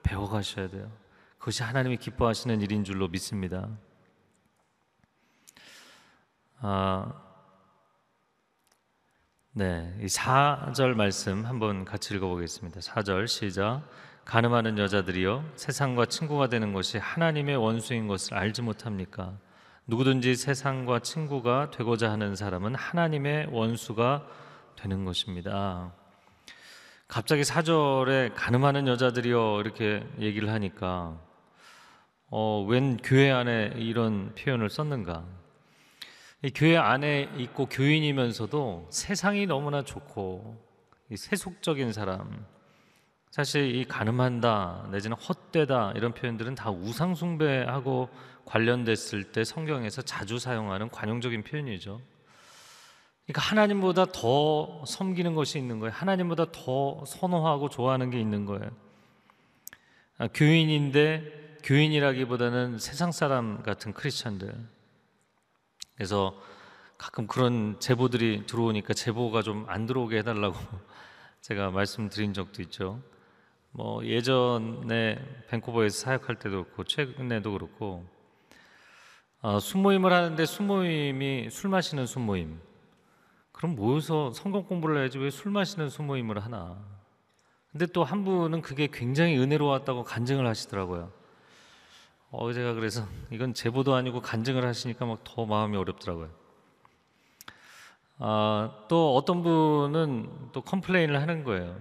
배워가셔야 0.04 0.68
돼요. 0.68 0.92
그것이 1.40 1.64
하나님이 1.64 1.96
기뻐하시는 1.96 2.60
일인 2.60 2.84
줄로 2.84 3.08
믿습니다. 3.08 3.70
아, 6.60 7.27
네, 9.58 9.92
이 10.00 10.06
4절 10.06 10.94
말씀 10.94 11.44
한번 11.48 11.84
같이 11.84 12.14
읽어보겠습니다. 12.14 12.80
4절 12.80 13.26
시작. 13.26 13.82
가늠하는 14.24 14.78
여자들이여 14.78 15.44
세상과 15.56 16.06
친구가 16.06 16.48
되는 16.50 16.74
것이 16.74 17.00
하나님의 17.00 17.56
원수인 17.56 18.08
것을 18.08 18.36
알지 18.36 18.62
못합니까? 18.62 19.34
누구든지 19.88 20.36
세상과 20.36 21.00
친구가 21.00 21.72
되고자 21.72 22.12
하는 22.12 22.36
사람은 22.36 22.76
하나님의 22.76 23.48
원수가 23.50 24.28
되는 24.76 25.06
것입니다. 25.06 25.92
갑자기 27.08 27.44
사절에 27.44 28.30
가늠하는 28.36 28.88
여자들이여 28.88 29.62
이렇게 29.62 30.08
얘기를 30.20 30.52
하니까 30.52 31.20
어, 32.30 32.64
웬 32.70 32.98
교회 32.98 33.32
안에 33.32 33.74
이런 33.78 34.36
표현을 34.36 34.70
썼는가? 34.70 35.37
이 36.44 36.52
교회 36.52 36.78
안에 36.78 37.30
있고 37.38 37.66
교인이면서도 37.66 38.88
세상이 38.92 39.48
너무나 39.48 39.82
좋고 39.84 40.56
세속적인 41.16 41.94
사람, 41.94 42.46
사실 43.32 43.76
이 43.76 43.86
가늠한다 43.86 44.90
내지는 44.92 45.18
헛되다 45.18 45.94
이런 45.96 46.14
표현들은 46.14 46.56
다 46.56 46.70
우상 46.70 47.16
숭배하고 47.16 48.10
관련됐을 48.46 49.32
때 49.32 49.44
성경에서 49.44 50.02
자주 50.04 50.40
사용하는 50.40 50.90
관용적인 50.90 51.44
표현이죠. 51.44 52.02
그러니까 53.26 53.42
하나님보다 53.42 54.06
더 54.06 54.86
섬기는 54.86 55.34
것이 55.34 55.58
있는 55.58 55.80
거예요. 55.80 55.92
하나님보다 55.94 56.52
더 56.52 57.04
선호하고 57.06 57.70
좋아하는 57.70 58.10
게 58.10 58.20
있는 58.20 58.46
거예요. 58.46 58.70
아, 60.18 60.28
교인인데 60.34 61.60
교인이라기보다는 61.64 62.80
세상 62.80 63.12
사람 63.12 63.62
같은 63.64 63.92
크리스천들. 63.92 64.77
그래서 65.98 66.40
가끔 66.98 67.28
그런 67.28 67.80
제보들이 67.80 68.46
들어오니까 68.46 68.94
제보가 68.94 69.42
좀 69.42 69.66
안 69.68 69.86
들어오게 69.88 70.20
해달라고 70.20 70.56
제가 71.42 71.72
말씀드린 71.72 72.34
적도 72.34 72.62
있죠. 72.62 73.02
뭐 73.72 74.06
예전에 74.06 75.20
밴쿠버에서 75.50 75.98
사역할 76.00 76.38
때도 76.38 76.64
그렇고 76.64 76.84
최근에도 76.84 77.52
그렇고 77.52 78.06
어, 79.42 79.60
순모임을 79.60 80.14
하는데 80.14 80.46
순모임이 80.46 81.50
술 81.52 81.70
마시는 81.70 82.06
순모임. 82.06 82.60
그럼 83.52 83.76
모여서 83.76 84.32
성경 84.34 84.64
공부를 84.64 85.00
해야지 85.00 85.18
왜 85.18 85.30
술 85.32 85.52
마시는 85.52 85.90
순모임을 85.90 86.40
하나? 86.40 86.78
근데 87.72 87.86
또 87.88 88.04
한 88.04 88.24
분은 88.24 88.62
그게 88.62 88.88
굉장히 88.92 89.38
은혜로웠다고 89.38 90.04
간증을 90.04 90.48
하시더라고요. 90.48 91.12
어 92.32 92.52
제가 92.52 92.74
그래서 92.74 93.08
이건 93.32 93.54
제보도 93.54 93.96
아니고 93.96 94.22
간증을 94.22 94.66
하시니까 94.66 95.06
막 95.06 95.20
더 95.24 95.46
마음이 95.46 95.78
어렵더라고요. 95.78 96.30
아, 98.20 98.72
또 98.90 99.16
어떤 99.16 99.44
분은 99.44 100.50
또 100.52 100.62
컴플레인을 100.62 101.22
하는 101.22 101.44
거예요. 101.44 101.78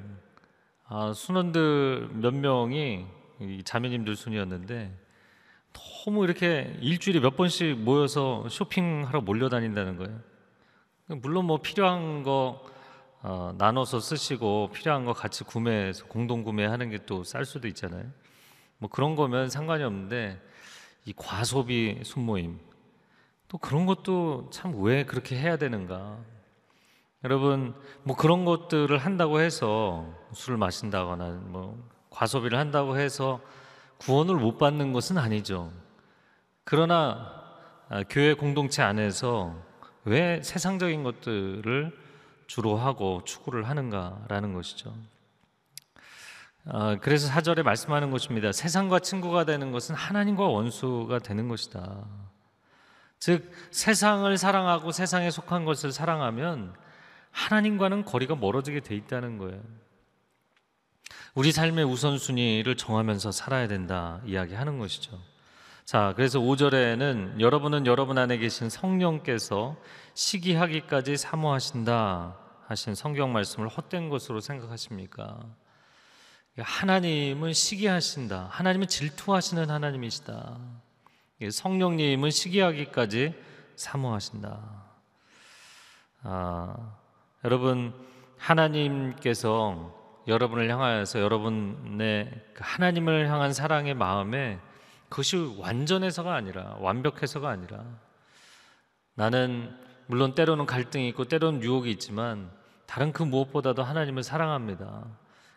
아, 0.88 1.12
순원들 1.14 2.10
몇 2.14 2.34
명이 2.34 3.06
이 3.40 3.62
자매님들 3.64 4.14
순이었는데 4.16 4.94
너무 5.72 6.24
이렇게 6.24 6.76
일주일에 6.80 7.20
몇 7.20 7.36
번씩 7.36 7.78
모여서 7.78 8.46
쇼핑하러 8.48 9.22
몰려다닌다는 9.22 9.96
거예요. 9.96 10.20
물론 11.20 11.46
뭐 11.46 11.58
필요한 11.60 12.22
거 12.22 12.64
어, 13.22 13.54
나눠서 13.58 14.00
쓰시고 14.00 14.70
필요한 14.72 15.04
거 15.04 15.12
같이 15.12 15.42
구매해서 15.44 16.06
공동 16.06 16.44
구매하는 16.44 16.90
게 16.90 16.98
또 17.06 17.24
쌀 17.24 17.44
수도 17.44 17.66
있잖아요. 17.68 18.04
뭐 18.78 18.90
그런 18.90 19.16
거면 19.16 19.50
상관이 19.50 19.82
없는데 19.82 20.40
이 21.04 21.12
과소비 21.14 22.00
순모임 22.04 22.58
또 23.48 23.58
그런 23.58 23.86
것도 23.86 24.48
참 24.50 24.74
왜 24.74 25.04
그렇게 25.04 25.36
해야 25.36 25.56
되는가? 25.56 26.18
여러분 27.24 27.74
뭐 28.02 28.16
그런 28.16 28.44
것들을 28.44 28.96
한다고 28.98 29.40
해서 29.40 30.06
술을 30.32 30.58
마신다거나 30.58 31.40
뭐 31.46 31.82
과소비를 32.10 32.58
한다고 32.58 32.98
해서 32.98 33.40
구원을 33.98 34.36
못 34.36 34.58
받는 34.58 34.92
것은 34.92 35.18
아니죠. 35.18 35.72
그러나 36.64 37.44
아, 37.88 38.02
교회 38.08 38.34
공동체 38.34 38.82
안에서 38.82 39.54
왜 40.04 40.42
세상적인 40.42 41.02
것들을 41.04 41.96
주로 42.46 42.76
하고 42.76 43.22
추구를 43.24 43.68
하는가라는 43.68 44.54
것이죠. 44.54 44.94
아, 46.68 46.96
그래서 47.00 47.28
사절에 47.28 47.62
말씀하는 47.62 48.10
것입니다. 48.10 48.50
세상과 48.50 48.98
친구가 48.98 49.44
되는 49.44 49.70
것은 49.70 49.94
하나님과 49.94 50.44
원수가 50.44 51.20
되는 51.20 51.48
것이다. 51.48 52.04
즉 53.18 53.50
세상을 53.70 54.36
사랑하고 54.36 54.90
세상에 54.90 55.30
속한 55.30 55.64
것을 55.64 55.92
사랑하면 55.92 56.74
하나님과는 57.30 58.04
거리가 58.04 58.34
멀어지게 58.34 58.80
돼 58.80 58.96
있다는 58.96 59.38
거예요. 59.38 59.60
우리 61.34 61.52
삶의 61.52 61.84
우선순위를 61.84 62.76
정하면서 62.76 63.30
살아야 63.30 63.68
된다 63.68 64.20
이야기하는 64.24 64.78
것이죠. 64.78 65.18
자, 65.84 66.14
그래서 66.16 66.40
5절에는 66.40 67.40
여러분은 67.40 67.86
여러분 67.86 68.18
안에 68.18 68.38
계신 68.38 68.68
성령께서 68.68 69.76
시기하기까지 70.14 71.16
사모하신다 71.16 72.36
하신 72.66 72.96
성경 72.96 73.32
말씀을 73.32 73.68
헛된 73.68 74.08
것으로 74.08 74.40
생각하십니까? 74.40 75.38
하나님은 76.58 77.52
시기하신다. 77.52 78.48
하나님은 78.50 78.86
질투하시는 78.88 79.70
하나님이시다. 79.70 80.58
성령님은 81.50 82.30
시기하기까지 82.30 83.34
사모하신다. 83.76 84.84
아, 86.22 86.96
여러분 87.44 87.92
하나님께서 88.38 89.94
여러분을 90.26 90.70
향하여서 90.70 91.20
여러분의 91.20 92.30
그 92.54 92.60
하나님을 92.62 93.28
향한 93.28 93.52
사랑의 93.52 93.94
마음에 93.94 94.58
그것이 95.08 95.36
완전해서가 95.58 96.34
아니라 96.34 96.76
완벽해서가 96.80 97.48
아니라 97.48 97.84
나는 99.14 99.76
물론 100.06 100.34
때로는 100.34 100.66
갈등이 100.66 101.08
있고 101.10 101.26
때로는 101.26 101.62
유혹이 101.62 101.90
있지만 101.92 102.50
다른 102.86 103.12
그 103.12 103.22
무엇보다도 103.22 103.82
하나님을 103.82 104.22
사랑합니다. 104.22 105.04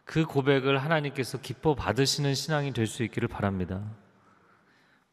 그 0.10 0.26
고백을 0.26 0.80
하나님께서 0.80 1.40
기뻐 1.40 1.76
받으시는 1.76 2.34
신앙이 2.34 2.74
될 2.74 2.88
수 2.88 3.04
있기를 3.04 3.28
바랍니다. 3.28 3.84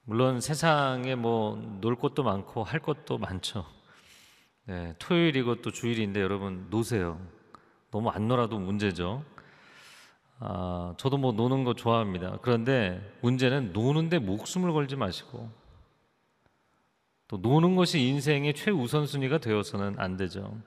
물론 0.04 0.40
세상에 0.40 1.14
뭐 1.14 1.58
놀 1.82 1.96
것도 1.96 2.22
많고 2.22 2.64
할 2.64 2.80
것도 2.80 3.18
많죠. 3.18 3.66
네, 4.64 4.94
토요일이고 4.98 5.60
또 5.60 5.70
주일인데 5.70 6.22
여러분 6.22 6.68
노세요. 6.70 7.20
너무 7.90 8.08
안 8.08 8.26
놀아도 8.26 8.58
문제죠. 8.58 9.22
아, 10.38 10.94
저도 10.96 11.18
뭐 11.18 11.32
노는 11.32 11.64
거 11.64 11.74
좋아합니다. 11.74 12.38
그런데 12.40 13.18
문제는 13.20 13.74
노는데 13.74 14.18
목숨을 14.18 14.72
걸지 14.72 14.96
마시고 14.96 15.50
또 17.28 17.36
노는 17.36 17.76
것이 17.76 18.00
인생의 18.00 18.54
최우선순위가 18.54 19.38
되어서는 19.40 19.98
안 19.98 20.16
되죠. 20.16 20.58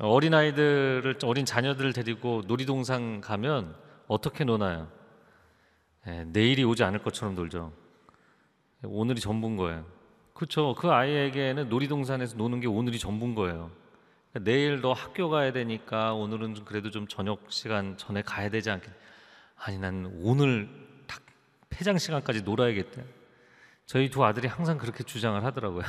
어린 0.00 0.32
아이들을 0.32 1.18
어린 1.24 1.44
자녀들을 1.44 1.92
데리고 1.92 2.42
놀이동산 2.46 3.20
가면 3.20 3.74
어떻게 4.06 4.44
노나요? 4.44 4.88
네, 6.06 6.24
내일이 6.24 6.62
오지 6.64 6.84
않을 6.84 7.02
것처럼 7.02 7.34
놀죠. 7.34 7.72
오늘이 8.84 9.20
전부인 9.20 9.56
거예요. 9.56 9.84
그렇죠. 10.34 10.74
그 10.76 10.88
아이에게는 10.90 11.68
놀이동산에서 11.68 12.36
노는 12.36 12.60
게 12.60 12.68
오늘이 12.68 12.98
전부인 13.00 13.34
거예요. 13.34 13.72
그러니까 14.30 14.50
내일 14.50 14.80
너 14.80 14.92
학교 14.92 15.28
가야 15.28 15.52
되니까 15.52 16.14
오늘은 16.14 16.54
좀 16.54 16.64
그래도 16.64 16.90
좀 16.90 17.08
저녁 17.08 17.44
시간 17.48 17.96
전에 17.96 18.22
가야 18.22 18.48
되지 18.48 18.70
않겠? 18.70 18.88
아니 19.56 19.78
난 19.78 20.08
오늘 20.22 20.68
딱 21.08 21.20
폐장 21.68 21.98
시간까지 21.98 22.42
놀아야겠다. 22.42 23.02
저희 23.86 24.10
두 24.10 24.24
아들이 24.24 24.46
항상 24.46 24.78
그렇게 24.78 25.02
주장을 25.02 25.42
하더라고요. 25.44 25.82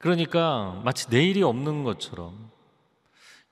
그러니까 0.00 0.80
마치 0.82 1.10
내일이 1.10 1.42
없는 1.42 1.84
것처럼 1.84 2.50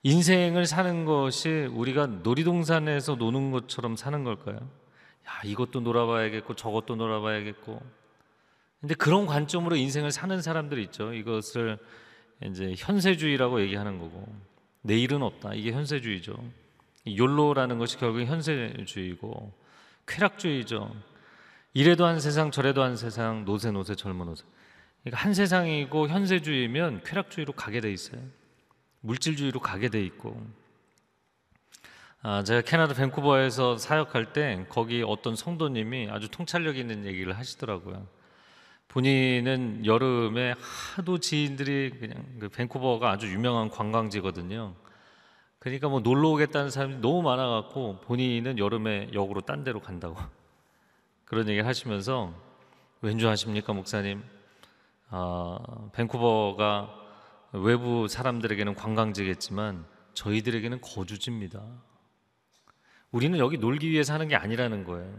인생을 0.01 0.65
사는 0.65 1.05
것이 1.05 1.69
우리가 1.71 2.07
놀이동산에서 2.07 3.15
노는 3.15 3.51
것처럼 3.51 3.95
사는 3.95 4.23
걸까요? 4.23 4.55
야, 4.57 5.41
이것도 5.45 5.81
놀아봐야겠고 5.81 6.55
저것도 6.55 6.95
놀아봐야겠고. 6.95 7.79
근데 8.81 8.95
그런 8.95 9.27
관점으로 9.27 9.75
인생을 9.75 10.11
사는 10.11 10.41
사람들이 10.41 10.81
있죠. 10.85 11.13
이것을 11.13 11.77
이제 12.43 12.73
현세주의라고 12.77 13.61
얘기하는 13.61 13.99
거고 13.99 14.27
내일은 14.81 15.21
없다. 15.21 15.53
이게 15.53 15.71
현세주의죠. 15.71 16.35
욜로라는 17.15 17.77
것이 17.77 17.97
결국 17.97 18.21
현세주의고 18.21 19.53
쾌락주의죠. 20.07 20.95
이래도 21.75 22.05
한 22.05 22.19
세상 22.19 22.49
저래도 22.49 22.81
한 22.81 22.95
세상 22.95 23.45
노세 23.45 23.69
노세 23.69 23.93
젊은 23.93 24.25
노세. 24.25 24.45
그러니까 25.03 25.23
한 25.23 25.33
세상이고 25.33 26.07
현세주의면 26.09 27.03
쾌락주의로 27.03 27.53
가게 27.53 27.79
돼 27.81 27.91
있어요. 27.91 28.21
물질주의로 29.01 29.59
가게 29.59 29.89
돼 29.89 30.03
있고. 30.03 30.45
아, 32.21 32.43
제가 32.43 32.61
캐나다 32.61 32.93
밴쿠버에서 32.93 33.77
사역할 33.77 34.33
때 34.33 34.65
거기 34.67 35.03
어떤 35.05 35.37
성도님이 35.37 36.09
아주 36.11 36.29
통찰력 36.29 36.77
있는 36.77 37.05
얘기를 37.05 37.37
하시더라고요. 37.37 38.07
본인은 38.89 39.85
여름에 39.85 40.55
하도 40.57 41.19
지인들이 41.19 41.91
그냥 41.91 42.25
그 42.39 42.49
밴쿠버가 42.49 43.09
아주 43.09 43.31
유명한 43.31 43.69
관광지거든요. 43.69 44.75
그러니까 45.59 45.87
뭐 45.87 45.99
놀러 46.01 46.29
오겠다는 46.29 46.71
사람이 46.71 46.95
너무 46.95 47.21
많아갖고 47.21 48.01
본인은 48.01 48.57
여름에 48.57 49.09
역으로 49.13 49.41
딴 49.41 49.63
데로 49.63 49.79
간다고 49.79 50.17
그런 51.23 51.47
얘기를 51.47 51.67
하시면서 51.67 52.33
왠지 53.01 53.25
아십니까 53.27 53.71
목사님? 53.71 54.23
아, 55.11 55.57
밴쿠버가 55.93 56.95
외부 57.53 58.07
사람들에게는 58.07 58.75
관광지겠지만 58.75 59.85
저희들에게는 60.13 60.81
거주지입니다. 60.81 61.63
우리는 63.11 63.39
여기 63.39 63.57
놀기 63.57 63.89
위해 63.89 64.03
사는 64.03 64.27
게 64.27 64.35
아니라는 64.35 64.83
거예요. 64.83 65.11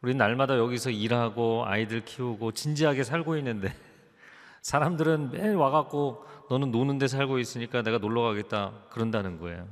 우리는 0.00 0.16
날마다 0.18 0.58
여기서 0.58 0.90
일하고 0.90 1.64
아이들 1.66 2.04
키우고 2.04 2.52
진지하게 2.52 3.02
살고 3.02 3.36
있는데 3.38 3.74
사람들은 4.62 5.32
매일 5.32 5.56
와갖고 5.56 6.24
너는 6.48 6.70
노는 6.70 6.98
데 6.98 7.08
살고 7.08 7.40
있으니까 7.40 7.82
내가 7.82 7.98
놀러 7.98 8.22
가겠다 8.22 8.72
그런다는 8.90 9.40
거예요. 9.40 9.66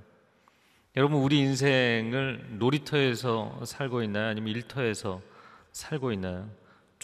여러분 0.96 1.18
우리 1.18 1.38
인생을 1.40 2.58
놀이터에서 2.58 3.60
살고 3.64 4.02
있나요? 4.02 4.28
아니면 4.28 4.54
일터에서 4.54 5.20
살고 5.70 6.12
있나요? 6.12 6.48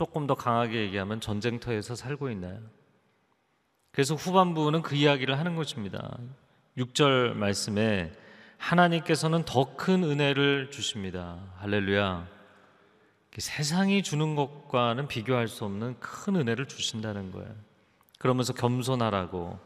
조금 0.01 0.27
더 0.27 0.35
강하게 0.35 0.81
얘기하면 0.85 1.21
전쟁터에서 1.21 1.95
살고 1.95 2.31
있나요? 2.31 2.59
그래서 3.93 4.15
후반부는 4.15 4.81
그 4.81 4.95
이야기를 4.95 5.39
하는 5.39 5.57
것입니다. 5.57 6.17
6절 6.79 7.35
말씀에 7.35 8.11
하나님께서는 8.57 9.45
더 9.45 9.77
큰 9.77 10.03
은혜를 10.03 10.71
주십니다. 10.71 11.37
할렐루야. 11.59 12.27
세상이 13.37 14.03
주는 14.03 14.37
것과는 14.37 15.07
비교할 15.07 15.49
수 15.49 15.67
없는 15.67 16.01
큰 16.01 16.37
은혜를 16.37 16.65
주신다는 16.65 17.31
거예요. 17.31 17.55
그러면서 18.19 18.55
겸손하라고. 18.55 19.59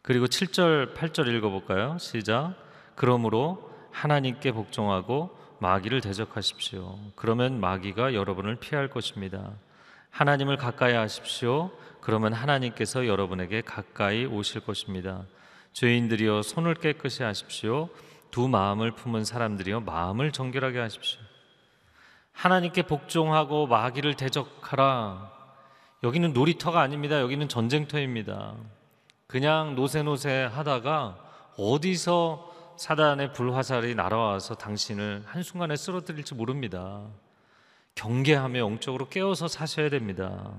그리고 0.00 0.24
7절, 0.24 0.94
8절 0.94 1.36
읽어볼까요? 1.36 1.98
시작. 1.98 2.54
그러므로 2.94 3.70
하나님께 3.90 4.52
복종하고 4.52 5.38
마귀를 5.60 6.00
대적하십시오. 6.00 6.98
그러면 7.14 7.60
마귀가 7.60 8.14
여러분을 8.14 8.56
피할 8.56 8.88
것입니다. 8.88 9.52
하나님을 10.10 10.56
가까이 10.56 10.94
하십시오. 10.94 11.70
그러면 12.00 12.32
하나님께서 12.32 13.06
여러분에게 13.06 13.60
가까이 13.60 14.24
오실 14.24 14.62
것입니다. 14.62 15.22
죄인들이여 15.74 16.42
손을 16.42 16.74
깨끗이 16.74 17.22
하십시오. 17.22 17.90
두 18.30 18.48
마음을 18.48 18.90
품은 18.92 19.24
사람들이여 19.24 19.80
마음을 19.80 20.32
정결하게 20.32 20.78
하십시오. 20.78 21.20
하나님께 22.32 22.82
복종하고 22.82 23.66
마귀를 23.66 24.14
대적하라. 24.14 25.30
여기는 26.02 26.32
놀이터가 26.32 26.80
아닙니다. 26.80 27.20
여기는 27.20 27.48
전쟁터입니다. 27.48 28.54
그냥 29.26 29.74
노세노세 29.74 30.48
하다가 30.52 31.18
어디서 31.58 32.49
사단의 32.80 33.34
불화살이 33.34 33.94
날아와서 33.94 34.54
당신을 34.54 35.22
한순간에 35.26 35.76
쓰러뜨릴지 35.76 36.34
모릅니다. 36.34 37.06
경계하며 37.94 38.58
영적으로 38.58 39.10
깨어서 39.10 39.48
사셔야 39.48 39.90
됩니다. 39.90 40.50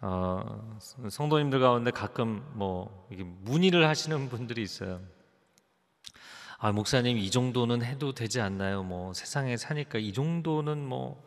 어, 0.00 0.76
성도님들 1.08 1.60
가운데 1.60 1.92
가끔 1.92 2.44
뭐 2.54 3.08
문의를 3.42 3.86
하시는 3.86 4.28
분들이 4.28 4.62
있어요. 4.62 5.00
아, 6.58 6.72
목사님 6.72 7.18
이 7.18 7.30
정도는 7.30 7.84
해도 7.84 8.12
되지 8.12 8.40
않나요? 8.40 8.82
뭐 8.82 9.14
세상에 9.14 9.56
사니까 9.56 10.00
이 10.00 10.12
정도는 10.12 10.84
뭐 10.84 11.24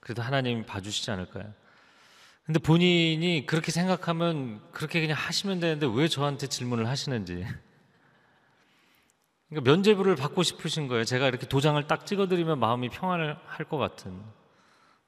그래도 0.00 0.20
하나님 0.20 0.66
봐주시지 0.66 1.10
않을까요? 1.10 1.50
근데 2.44 2.58
본인이 2.58 3.46
그렇게 3.46 3.72
생각하면 3.72 4.60
그렇게 4.72 5.00
그냥 5.00 5.16
하시면 5.16 5.60
되는데 5.60 5.86
왜 5.90 6.08
저한테 6.08 6.46
질문을 6.46 6.86
하시는지. 6.86 7.46
그러니까 9.48 9.70
면죄부를 9.70 10.16
받고 10.16 10.42
싶으신 10.42 10.88
거예요. 10.88 11.04
제가 11.04 11.28
이렇게 11.28 11.46
도장을 11.46 11.82
딱 11.86 12.06
찍어드리면 12.06 12.58
마음이 12.58 12.88
평안을 12.88 13.36
할 13.46 13.66
것 13.66 13.78
같은. 13.78 14.20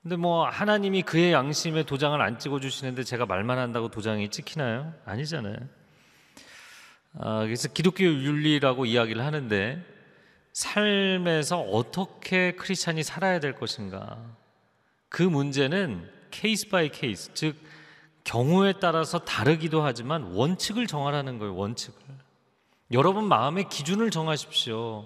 근데 0.03 0.17
뭐 0.17 0.47
하나님이 0.49 1.03
그의 1.03 1.33
양심에 1.33 1.83
도장을 1.83 2.21
안 2.21 2.39
찍어주시는데 2.39 3.03
제가 3.03 3.27
말만 3.27 3.59
한다고 3.59 3.89
도장이 3.89 4.31
찍히나요? 4.31 4.95
아니잖아요. 5.05 5.57
아, 7.19 7.41
그래서 7.41 7.69
기독교 7.69 8.05
윤리라고 8.05 8.87
이야기를 8.87 9.25
하는데 9.25 9.85
삶에서 10.53 11.61
어떻게 11.61 12.53
크리스찬이 12.53 13.03
살아야 13.03 13.41
될 13.41 13.55
것인가 13.55 14.19
그 15.09 15.23
문제는 15.23 16.09
case 16.31 16.69
by 16.69 16.91
case 16.91 17.33
즉 17.35 17.57
경우에 18.25 18.75
따라서 18.81 19.19
다르기도 19.21 19.83
하지만 19.83 20.23
원칙을 20.35 20.87
정하라는 20.87 21.39
거예요 21.39 21.55
원칙을 21.55 21.99
여러분 22.93 23.25
마음의 23.25 23.69
기준을 23.69 24.11
정하십시오 24.11 25.05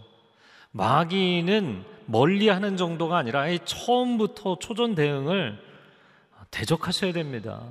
마귀는 0.71 1.85
멀리 2.07 2.49
하는 2.49 2.77
정도가 2.77 3.16
아니라 3.16 3.42
아예 3.42 3.59
처음부터 3.64 4.59
초전 4.59 4.95
대응을 4.95 5.59
대적하셔야 6.51 7.12
됩니다 7.12 7.62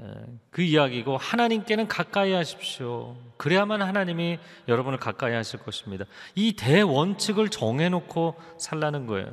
예, 0.00 0.04
그 0.50 0.62
이야기고 0.62 1.16
하나님께는 1.16 1.88
가까이 1.88 2.32
하십시오. 2.32 3.16
그래야만 3.36 3.82
하나님이 3.82 4.38
여러분을 4.68 4.98
가까이 4.98 5.34
하실 5.34 5.60
것입니다. 5.60 6.04
이 6.34 6.52
대원칙을 6.52 7.48
정해놓고 7.48 8.40
살라는 8.58 9.06
거예요. 9.06 9.28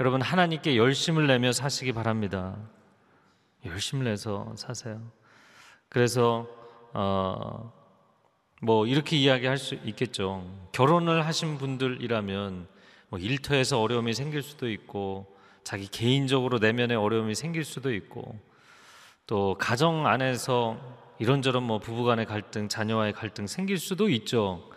여러분 0.00 0.22
하나님께 0.22 0.76
열심을 0.76 1.26
내며 1.26 1.52
사시기 1.52 1.92
바랍니다. 1.92 2.56
열심을 3.66 4.04
내서 4.04 4.52
사세요. 4.56 5.00
그래서 5.88 6.48
어, 6.94 7.72
뭐 8.64 8.86
이렇게 8.86 9.16
이야기할 9.16 9.58
수 9.58 9.74
있겠죠. 9.74 10.48
결혼을 10.70 11.26
하신 11.26 11.58
분들이라면 11.58 12.68
뭐 13.08 13.18
일터에서 13.18 13.80
어려움이 13.80 14.14
생길 14.14 14.40
수도 14.40 14.70
있고 14.70 15.26
자기 15.64 15.88
개인적으로 15.88 16.60
내면에 16.60 16.94
어려움이 16.94 17.34
생길 17.34 17.64
수도 17.64 17.92
있고 17.92 18.38
또 19.26 19.56
가정 19.58 20.06
안에서 20.06 20.78
이런저런 21.18 21.64
뭐 21.64 21.80
부부간의 21.80 22.26
갈등, 22.26 22.68
자녀와의 22.68 23.14
갈등 23.14 23.48
생길 23.48 23.78
수도 23.78 24.08
있죠. 24.10 24.70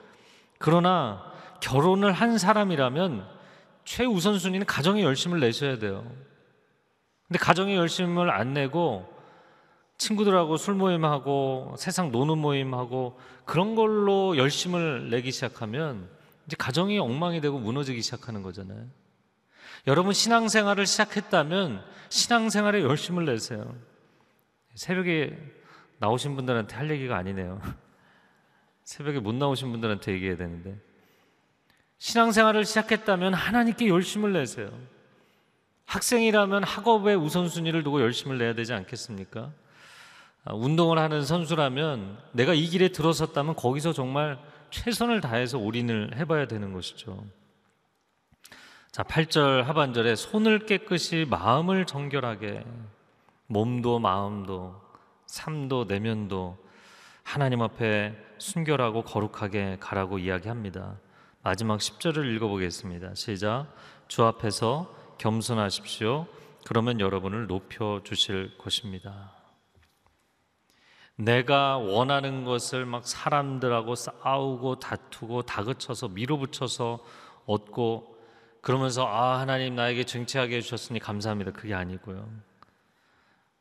그러나 0.58 1.32
결혼을 1.62 2.12
한 2.12 2.39
사람이라면 2.39 3.24
최우선순위는 3.84 4.65
가정에 4.65 5.04
열심을 5.04 5.39
내셔야 5.39 5.78
돼요. 5.78 6.12
근데 7.28 7.38
가정에 7.38 7.76
열심을 7.76 8.32
안 8.32 8.54
내고 8.54 9.14
친구들하고 9.97 10.58
술 10.58 10.75
모임하고 10.75 11.75
세상 11.77 12.12
노는 12.12 12.38
모임하고 12.38 13.19
그런 13.45 13.75
걸로 13.75 14.38
열심을 14.38 15.10
내기 15.10 15.31
시작하면 15.31 16.10
이제 16.47 16.55
가정이 16.58 16.99
엉망이 16.99 17.41
되고 17.41 17.58
무너지기 17.58 18.01
시작하는 18.01 18.41
거잖아요. 18.41 18.86
여러분 19.88 20.13
신앙생활을 20.13 20.86
시작했다면 20.86 21.84
신앙생활에 22.10 22.81
열심을 22.81 23.25
내세요. 23.25 23.75
새벽에 24.73 25.38
나오신 25.99 26.36
분들한테 26.36 26.75
할 26.75 26.89
얘기가 26.89 27.15
아니네요. 27.15 27.62
새벽에 28.84 29.19
못 29.19 29.34
나오신 29.34 29.71
분들한테 29.71 30.13
얘기해야 30.13 30.36
되는데 30.36 30.75
신앙생활을 31.97 32.65
시작했다면 32.65 33.34
하나님께 33.34 33.88
열심을 33.88 34.34
내세요. 34.34 34.69
학생이라면 35.86 36.63
학업에 36.63 37.13
우선순위를 37.13 37.84
두고 37.84 38.01
열심을 38.01 38.38
내야 38.38 38.53
되지 38.53 38.73
않겠습니까? 38.73 39.51
아, 40.45 40.53
운동을 40.53 40.99
하는 40.99 41.25
선수라면 41.25 42.17
내가 42.31 42.53
이 42.53 42.67
길에 42.67 42.89
들어섰다면 42.89 43.55
거기서 43.55 43.93
정말 43.93 44.39
최선을 44.69 45.19
다해서 45.21 45.58
올인을 45.58 46.17
해봐야 46.17 46.47
되는 46.47 46.71
것이죠. 46.71 47.25
자, 48.91 49.03
8절 49.03 49.63
하반절에 49.63 50.15
손을 50.15 50.60
깨끗이 50.65 51.25
마음을 51.29 51.86
정결하게 51.86 52.63
몸도 53.47 53.99
마음도 53.99 54.81
삶도 55.25 55.86
내면도 55.86 56.58
하나님 57.23 57.62
앞에 57.62 58.15
순결하고 58.38 59.03
거룩하게 59.03 59.77
가라고 59.79 60.19
이야기합니다. 60.19 60.97
마지막 61.41 61.79
10절을 61.79 62.36
읽어보겠습니다. 62.36 63.15
시작. 63.15 63.67
주 64.08 64.23
앞에서 64.23 64.93
겸손하십시오. 65.17 66.27
그러면 66.65 66.99
여러분을 66.99 67.47
높여 67.47 68.01
주실 68.03 68.58
것입니다. 68.58 69.35
내가 71.17 71.78
원하는 71.78 72.43
것을 72.43 72.86
막 72.86 73.08
사람들하고 73.08 73.95
싸우고 73.95 74.80
다투고 74.80 75.43
다그쳐서 75.43 76.10
밀어붙여서 76.10 76.99
얻고 77.45 78.15
그러면서 78.62 79.06
아 79.08 79.39
하나님 79.39 79.75
나에게 79.75 80.04
정치하게 80.04 80.58
해주셨으니 80.58 80.99
감사합니다. 80.99 81.51
그게 81.51 81.73
아니고요. 81.73 82.28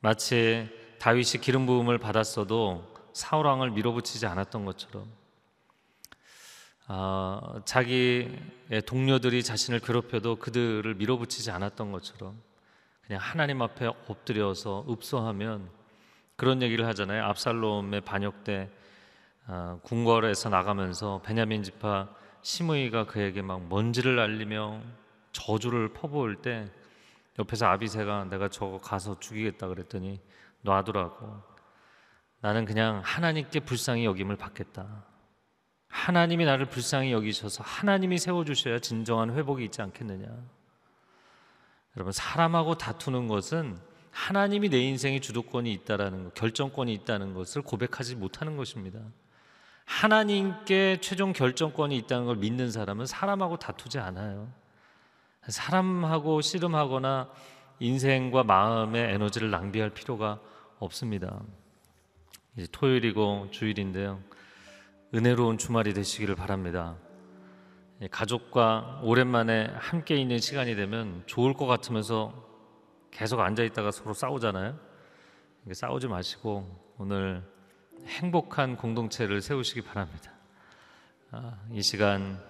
마치 0.00 0.68
다윗이 0.98 1.42
기름 1.42 1.66
부음을 1.66 1.98
받았어도 1.98 2.92
사울 3.12 3.46
왕을 3.46 3.70
밀어붙이지 3.70 4.26
않았던 4.26 4.64
것처럼 4.64 5.06
아, 6.86 7.60
자기의 7.64 8.28
동료들이 8.86 9.42
자신을 9.42 9.80
괴롭혀도 9.80 10.36
그들을 10.36 10.94
밀어붙이지 10.94 11.50
않았던 11.50 11.92
것처럼 11.92 12.40
그냥 13.06 13.20
하나님 13.22 13.62
앞에 13.62 13.86
엎드려서 14.08 14.84
읍소하면 14.88 15.70
그런 16.36 16.62
얘기를 16.62 16.86
하잖아요. 16.86 17.24
압살롬의 17.24 18.00
반역 18.02 18.44
때 18.44 18.70
아, 19.46 19.78
궁궐에서 19.82 20.48
나가면서 20.48 21.20
베냐민 21.22 21.62
지파 21.62 22.08
시므이가 22.42 23.06
그에게 23.06 23.42
막 23.42 23.66
먼지를 23.68 24.16
날리며 24.16 24.80
저주를 25.32 25.92
퍼부을 25.92 26.36
때 26.36 26.70
옆에서 27.38 27.66
아비새가 27.66 28.24
내가 28.24 28.48
저거 28.48 28.80
가서 28.80 29.18
죽이겠다 29.18 29.68
그랬더니 29.68 30.20
놔두라고 30.62 31.42
나는 32.40 32.64
그냥 32.64 33.00
하나님께 33.04 33.60
불쌍히 33.60 34.04
여김을 34.04 34.36
받겠다. 34.36 35.04
하나님이 35.88 36.44
나를 36.44 36.66
불쌍히 36.66 37.12
여기셔서 37.12 37.62
하나님이 37.62 38.18
세워주셔야 38.18 38.80
진정한 38.80 39.30
회복이 39.30 39.64
있지 39.64 39.80
않겠느냐. 39.80 40.26
여러분 41.96 42.12
사람하고 42.12 42.76
다투는 42.76 43.28
것은 43.28 43.78
하나님이 44.14 44.68
내 44.68 44.78
인생에 44.78 45.18
주도권이 45.18 45.72
있다라는 45.72 46.24
것, 46.24 46.34
결정권이 46.34 46.94
있다는 46.94 47.34
것을 47.34 47.62
고백하지 47.62 48.14
못하는 48.14 48.56
것입니다. 48.56 49.00
하나님께 49.84 50.98
최종 51.00 51.32
결정권이 51.32 51.96
있다는 51.98 52.26
걸 52.26 52.36
믿는 52.36 52.70
사람은 52.70 53.06
사람하고 53.06 53.58
다투지 53.58 53.98
않아요. 53.98 54.48
사람하고 55.48 56.40
씨름하거나 56.40 57.28
인생과 57.80 58.44
마음의 58.44 59.14
에너지를 59.14 59.50
낭비할 59.50 59.90
필요가 59.90 60.40
없습니다. 60.78 61.40
이제 62.56 62.68
토요일이고 62.70 63.48
주일인데요. 63.50 64.20
은혜로운 65.12 65.58
주말이 65.58 65.92
되시기를 65.92 66.36
바랍니다. 66.36 66.96
가족과 68.12 69.00
오랜만에 69.02 69.70
함께 69.74 70.14
있는 70.14 70.38
시간이 70.38 70.76
되면 70.76 71.24
좋을 71.26 71.54
것 71.54 71.66
같으면서 71.66 72.53
계속 73.14 73.40
앉아 73.40 73.62
있다가 73.62 73.92
서로 73.92 74.12
싸우잖아요. 74.12 74.76
싸우지 75.72 76.08
마시고 76.08 76.94
오늘 76.98 77.42
행복한 78.06 78.76
공동체를 78.76 79.40
세우시기 79.40 79.82
바랍니다. 79.82 80.32
아, 81.30 81.56
이 81.70 81.80
시간 81.80 82.42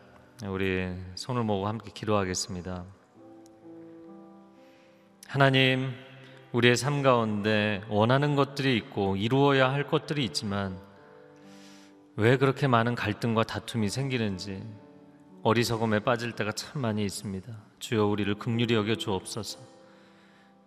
우리 0.47 0.91
손을 1.17 1.43
모고 1.45 1.69
함께 1.69 1.91
기도하겠습니다. 1.93 2.83
하나님, 5.29 5.93
우리의 6.53 6.77
삶 6.77 7.03
가운데 7.03 7.83
원하는 7.89 8.35
것들이 8.35 8.75
있고 8.79 9.17
이루어야 9.17 9.71
할 9.71 9.87
것들이 9.87 10.25
있지만 10.25 10.81
왜 12.17 12.39
그렇게 12.39 12.69
많은 12.69 12.95
갈등과 12.95 13.45
다툼이 13.45 13.91
생기는지 13.91 14.67
어리석음에 15.43 16.01
빠질 16.01 16.33
때가 16.33 16.53
참 16.53 16.81
많이 16.81 17.05
있습니다. 17.05 17.53
주여 17.81 18.07
우리를 18.07 18.35
극률히 18.37 18.75
여겨 18.75 18.95
주옵소서. 18.95 19.74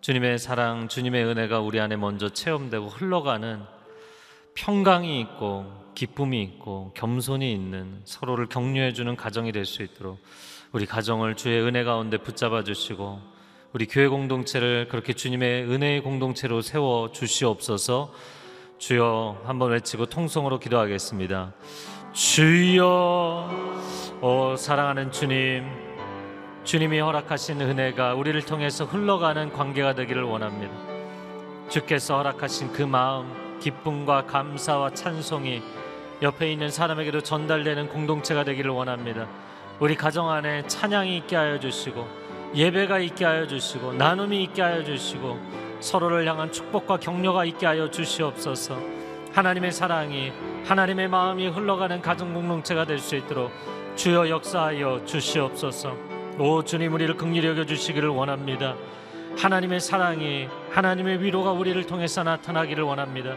주님의 0.00 0.38
사랑, 0.38 0.88
주님의 0.88 1.24
은혜가 1.24 1.60
우리 1.60 1.80
안에 1.80 1.96
먼저 1.96 2.28
체험되고 2.28 2.86
흘러가는 2.86 3.60
평강이 4.54 5.20
있고 5.20 5.66
기쁨이 5.94 6.42
있고 6.42 6.92
겸손이 6.94 7.52
있는 7.52 8.00
서로를 8.04 8.46
격려해 8.46 8.92
주는 8.92 9.16
가정이 9.16 9.52
될 9.52 9.64
수 9.64 9.82
있도록 9.82 10.18
우리 10.72 10.86
가정을 10.86 11.34
주의 11.34 11.60
은혜 11.60 11.82
가운데 11.82 12.18
붙잡아 12.18 12.62
주시고 12.62 13.20
우리 13.72 13.86
교회 13.86 14.06
공동체를 14.08 14.88
그렇게 14.88 15.12
주님의 15.12 15.64
은혜의 15.64 16.02
공동체로 16.02 16.62
세워 16.62 17.10
주시옵소서. 17.12 18.12
주여 18.78 19.42
한번 19.44 19.72
외치고 19.72 20.06
통성으로 20.06 20.60
기도하겠습니다. 20.60 21.52
주여 22.12 23.50
오 24.22 24.56
사랑하는 24.56 25.10
주님 25.10 25.87
주님이 26.68 27.00
허락하신 27.00 27.62
은혜가 27.62 28.12
우리를 28.12 28.42
통해서 28.42 28.84
흘러가는 28.84 29.50
관계가 29.54 29.94
되기를 29.94 30.22
원합니다. 30.24 30.70
주께서 31.70 32.18
허락하신 32.18 32.74
그 32.74 32.82
마음 32.82 33.58
기쁨과 33.58 34.26
감사와 34.26 34.90
찬송이 34.90 35.62
옆에 36.20 36.52
있는 36.52 36.70
사람에게도 36.70 37.22
전달되는 37.22 37.88
공동체가 37.88 38.44
되기를 38.44 38.70
원합니다. 38.70 39.26
우리 39.80 39.94
가정 39.94 40.28
안에 40.28 40.66
찬양이 40.66 41.16
있게 41.16 41.36
하여 41.36 41.58
주시고 41.58 42.06
예배가 42.54 42.98
있게 42.98 43.24
하여 43.24 43.46
주시고 43.46 43.94
나눔이 43.94 44.42
있게 44.42 44.60
하여 44.60 44.84
주시고 44.84 45.38
서로를 45.80 46.28
향한 46.28 46.52
축복과 46.52 46.98
격려가 46.98 47.46
있게 47.46 47.64
하여 47.64 47.90
주시옵소서. 47.90 48.78
하나님의 49.32 49.72
사랑이 49.72 50.34
하나님의 50.66 51.08
마음이 51.08 51.48
흘러가는 51.48 52.02
가정 52.02 52.34
공동체가 52.34 52.84
될 52.84 52.98
수 52.98 53.16
있도록 53.16 53.52
주여 53.96 54.28
역사하여 54.28 55.06
주시옵소서. 55.06 56.07
오 56.40 56.62
주님 56.62 56.94
우리를 56.94 57.16
긍휼히 57.16 57.48
여겨 57.48 57.66
주시기를 57.66 58.10
원합니다. 58.10 58.76
하나님의 59.36 59.80
사랑이 59.80 60.46
하나님의 60.70 61.20
위로가 61.20 61.50
우리를 61.50 61.84
통해서 61.84 62.22
나타나기를 62.22 62.84
원합니다. 62.84 63.36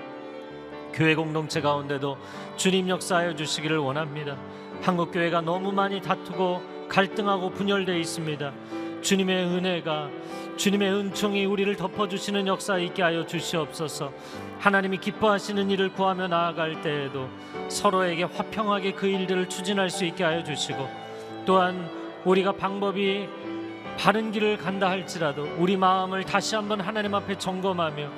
교회 0.93 1.15
공동체 1.15 1.61
가운데도 1.61 2.17
주님 2.57 2.89
역사하여 2.89 3.35
주시기를 3.35 3.79
원합니다. 3.79 4.37
한국 4.83 5.11
교회가 5.11 5.41
너무 5.41 5.71
많이 5.71 5.99
다투고 5.99 6.61
갈등하고 6.89 7.49
분열되어 7.49 7.97
있습니다. 7.97 8.51
주님의 9.01 9.45
은혜가 9.45 10.09
주님의 10.57 10.93
은총이 10.93 11.45
우리를 11.45 11.75
덮어 11.77 12.07
주시는 12.07 12.45
역사 12.45 12.77
있게 12.77 13.01
하여 13.01 13.25
주시옵소서. 13.25 14.13
하나님이 14.59 14.99
기뻐하시는 14.99 15.71
일을 15.71 15.93
구하며 15.93 16.27
나아갈 16.27 16.83
때에도 16.83 17.29
서로에게 17.67 18.25
화평하게 18.25 18.91
그 18.91 19.07
일들을 19.07 19.49
추진할 19.49 19.89
수 19.89 20.05
있게 20.05 20.23
하여 20.23 20.43
주시고 20.43 20.87
또한 21.47 22.00
우리가 22.25 22.51
방법이 22.53 23.27
바른 23.97 24.31
길을 24.31 24.57
간다 24.57 24.89
할지라도 24.89 25.43
우리 25.57 25.75
마음을 25.75 26.23
다시 26.23 26.55
한번 26.55 26.81
하나님 26.81 27.13
앞에 27.15 27.37
점검하며 27.37 28.09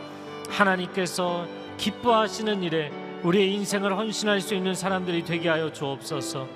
하나님께서 0.50 1.48
기뻐하시는 1.78 2.64
일에 2.64 2.92
우리의 3.24 3.54
인생을 3.54 3.98
헌신할 3.98 4.42
수 4.42 4.54
있는 4.54 4.74
사람들이 4.74 5.24
되게 5.24 5.50
하여 5.50 5.72
주옵소서. 5.72 6.48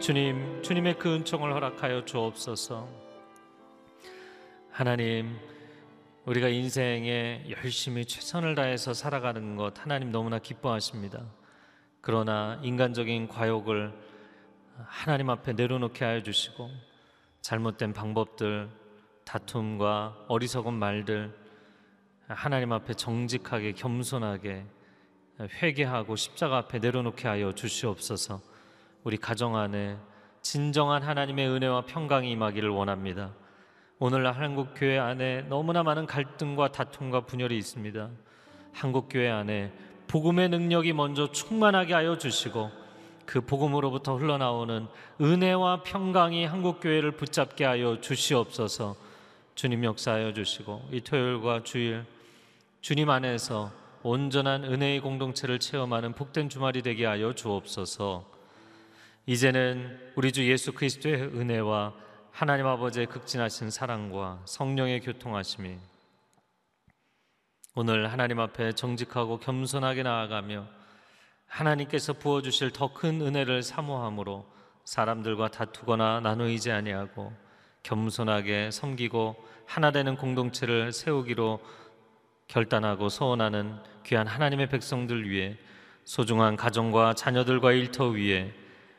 주님, 0.00 0.62
주님의 0.62 0.98
그 0.98 1.14
은총을 1.14 1.52
허락하여 1.52 2.04
주옵소서. 2.04 2.88
하나님, 4.70 5.36
우리가 6.24 6.48
인생에 6.48 7.44
열심히 7.50 8.04
최선을 8.04 8.54
다해서 8.54 8.92
살아가는 8.92 9.56
것 9.56 9.80
하나님 9.80 10.10
너무나 10.10 10.38
기뻐하십니다. 10.38 11.22
그러나 12.00 12.60
인간적인 12.62 13.28
과욕을 13.28 13.92
하나님 14.86 15.30
앞에 15.30 15.54
내려놓게 15.54 16.04
하여 16.04 16.22
주시고 16.22 16.87
잘못된 17.48 17.94
방법들, 17.94 18.68
다툼과 19.24 20.26
어리석은 20.28 20.74
말들 20.74 21.34
하나님 22.26 22.72
앞에 22.72 22.92
정직하게 22.92 23.72
겸손하게 23.72 24.66
회개하고 25.40 26.14
십자가 26.14 26.58
앞에 26.58 26.78
내려놓게 26.78 27.26
하여 27.26 27.52
주시옵소서. 27.52 28.42
우리 29.02 29.16
가정 29.16 29.56
안에 29.56 29.96
진정한 30.42 31.02
하나님의 31.02 31.48
은혜와 31.48 31.86
평강이 31.86 32.30
임하기를 32.32 32.68
원합니다. 32.68 33.32
오늘날 33.98 34.34
한국 34.34 34.74
교회 34.76 34.98
안에 34.98 35.46
너무나 35.48 35.82
많은 35.82 36.04
갈등과 36.04 36.72
다툼과 36.72 37.22
분열이 37.22 37.56
있습니다. 37.56 38.10
한국 38.74 39.08
교회 39.08 39.30
안에 39.30 39.72
복음의 40.06 40.50
능력이 40.50 40.92
먼저 40.92 41.32
충만하게 41.32 41.94
하여 41.94 42.18
주시고 42.18 42.87
그 43.28 43.42
복음으로부터 43.42 44.16
흘러나오는 44.16 44.86
은혜와 45.20 45.82
평강이 45.82 46.46
한국 46.46 46.80
교회를 46.80 47.12
붙잡게 47.12 47.62
하여 47.62 48.00
주시옵소서. 48.00 48.96
주님 49.54 49.84
역사하여 49.84 50.32
주시고 50.32 50.88
이 50.92 51.02
토요일과 51.02 51.62
주일 51.62 52.06
주님 52.80 53.10
안에서 53.10 53.70
온전한 54.02 54.64
은혜의 54.64 55.00
공동체를 55.00 55.58
체험하는 55.58 56.14
복된 56.14 56.48
주말이 56.48 56.80
되게 56.80 57.04
하여 57.04 57.34
주옵소서. 57.34 58.24
이제는 59.26 59.98
우리 60.16 60.32
주 60.32 60.50
예수 60.50 60.72
그리스도의 60.72 61.16
은혜와 61.16 61.92
하나님 62.30 62.66
아버지의 62.66 63.04
극진하신 63.08 63.68
사랑과 63.68 64.40
성령의 64.46 65.00
교통하심이 65.02 65.76
오늘 67.74 68.10
하나님 68.10 68.40
앞에 68.40 68.72
정직하고 68.72 69.38
겸손하게 69.38 70.02
나아가며 70.04 70.77
하나님께서 71.48 72.12
부어 72.12 72.42
주실 72.42 72.70
더 72.70 72.92
큰 72.92 73.20
은혜를 73.20 73.62
사모함으로 73.62 74.46
사람들과 74.84 75.48
다투거나 75.48 76.20
나누이지 76.20 76.70
아니하고 76.70 77.32
겸손하게 77.82 78.70
섬기고 78.70 79.36
하나 79.66 79.90
되는 79.90 80.16
공동체를 80.16 80.92
세우기로 80.92 81.60
결단하고 82.46 83.08
소원하는 83.08 83.76
귀한 84.04 84.26
하나님의 84.26 84.68
백성들 84.68 85.28
위해 85.28 85.56
소중한 86.04 86.56
가정과 86.56 87.14
자녀들과 87.14 87.72
일터 87.72 88.08
위에 88.08 88.54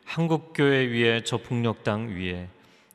한국 0.06 0.54
교회 0.54 0.86
위에 0.86 1.24
저 1.24 1.38
북녘 1.38 1.84
땅 1.84 2.10
위에 2.10 2.50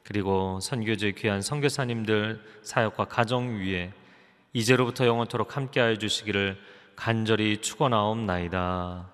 그리고 0.05 0.61
선교제 0.61 1.13
귀한 1.13 1.43
선교사님들 1.43 2.41
사역과 2.63 3.07
가정 3.07 3.59
위에 3.59 3.93
이제로부터 4.53 5.07
영원토록 5.07 5.57
함께하여 5.57 5.97
주시기를 5.97 6.61
간절히 6.95 7.61
축원하옵나이다. 7.61 9.14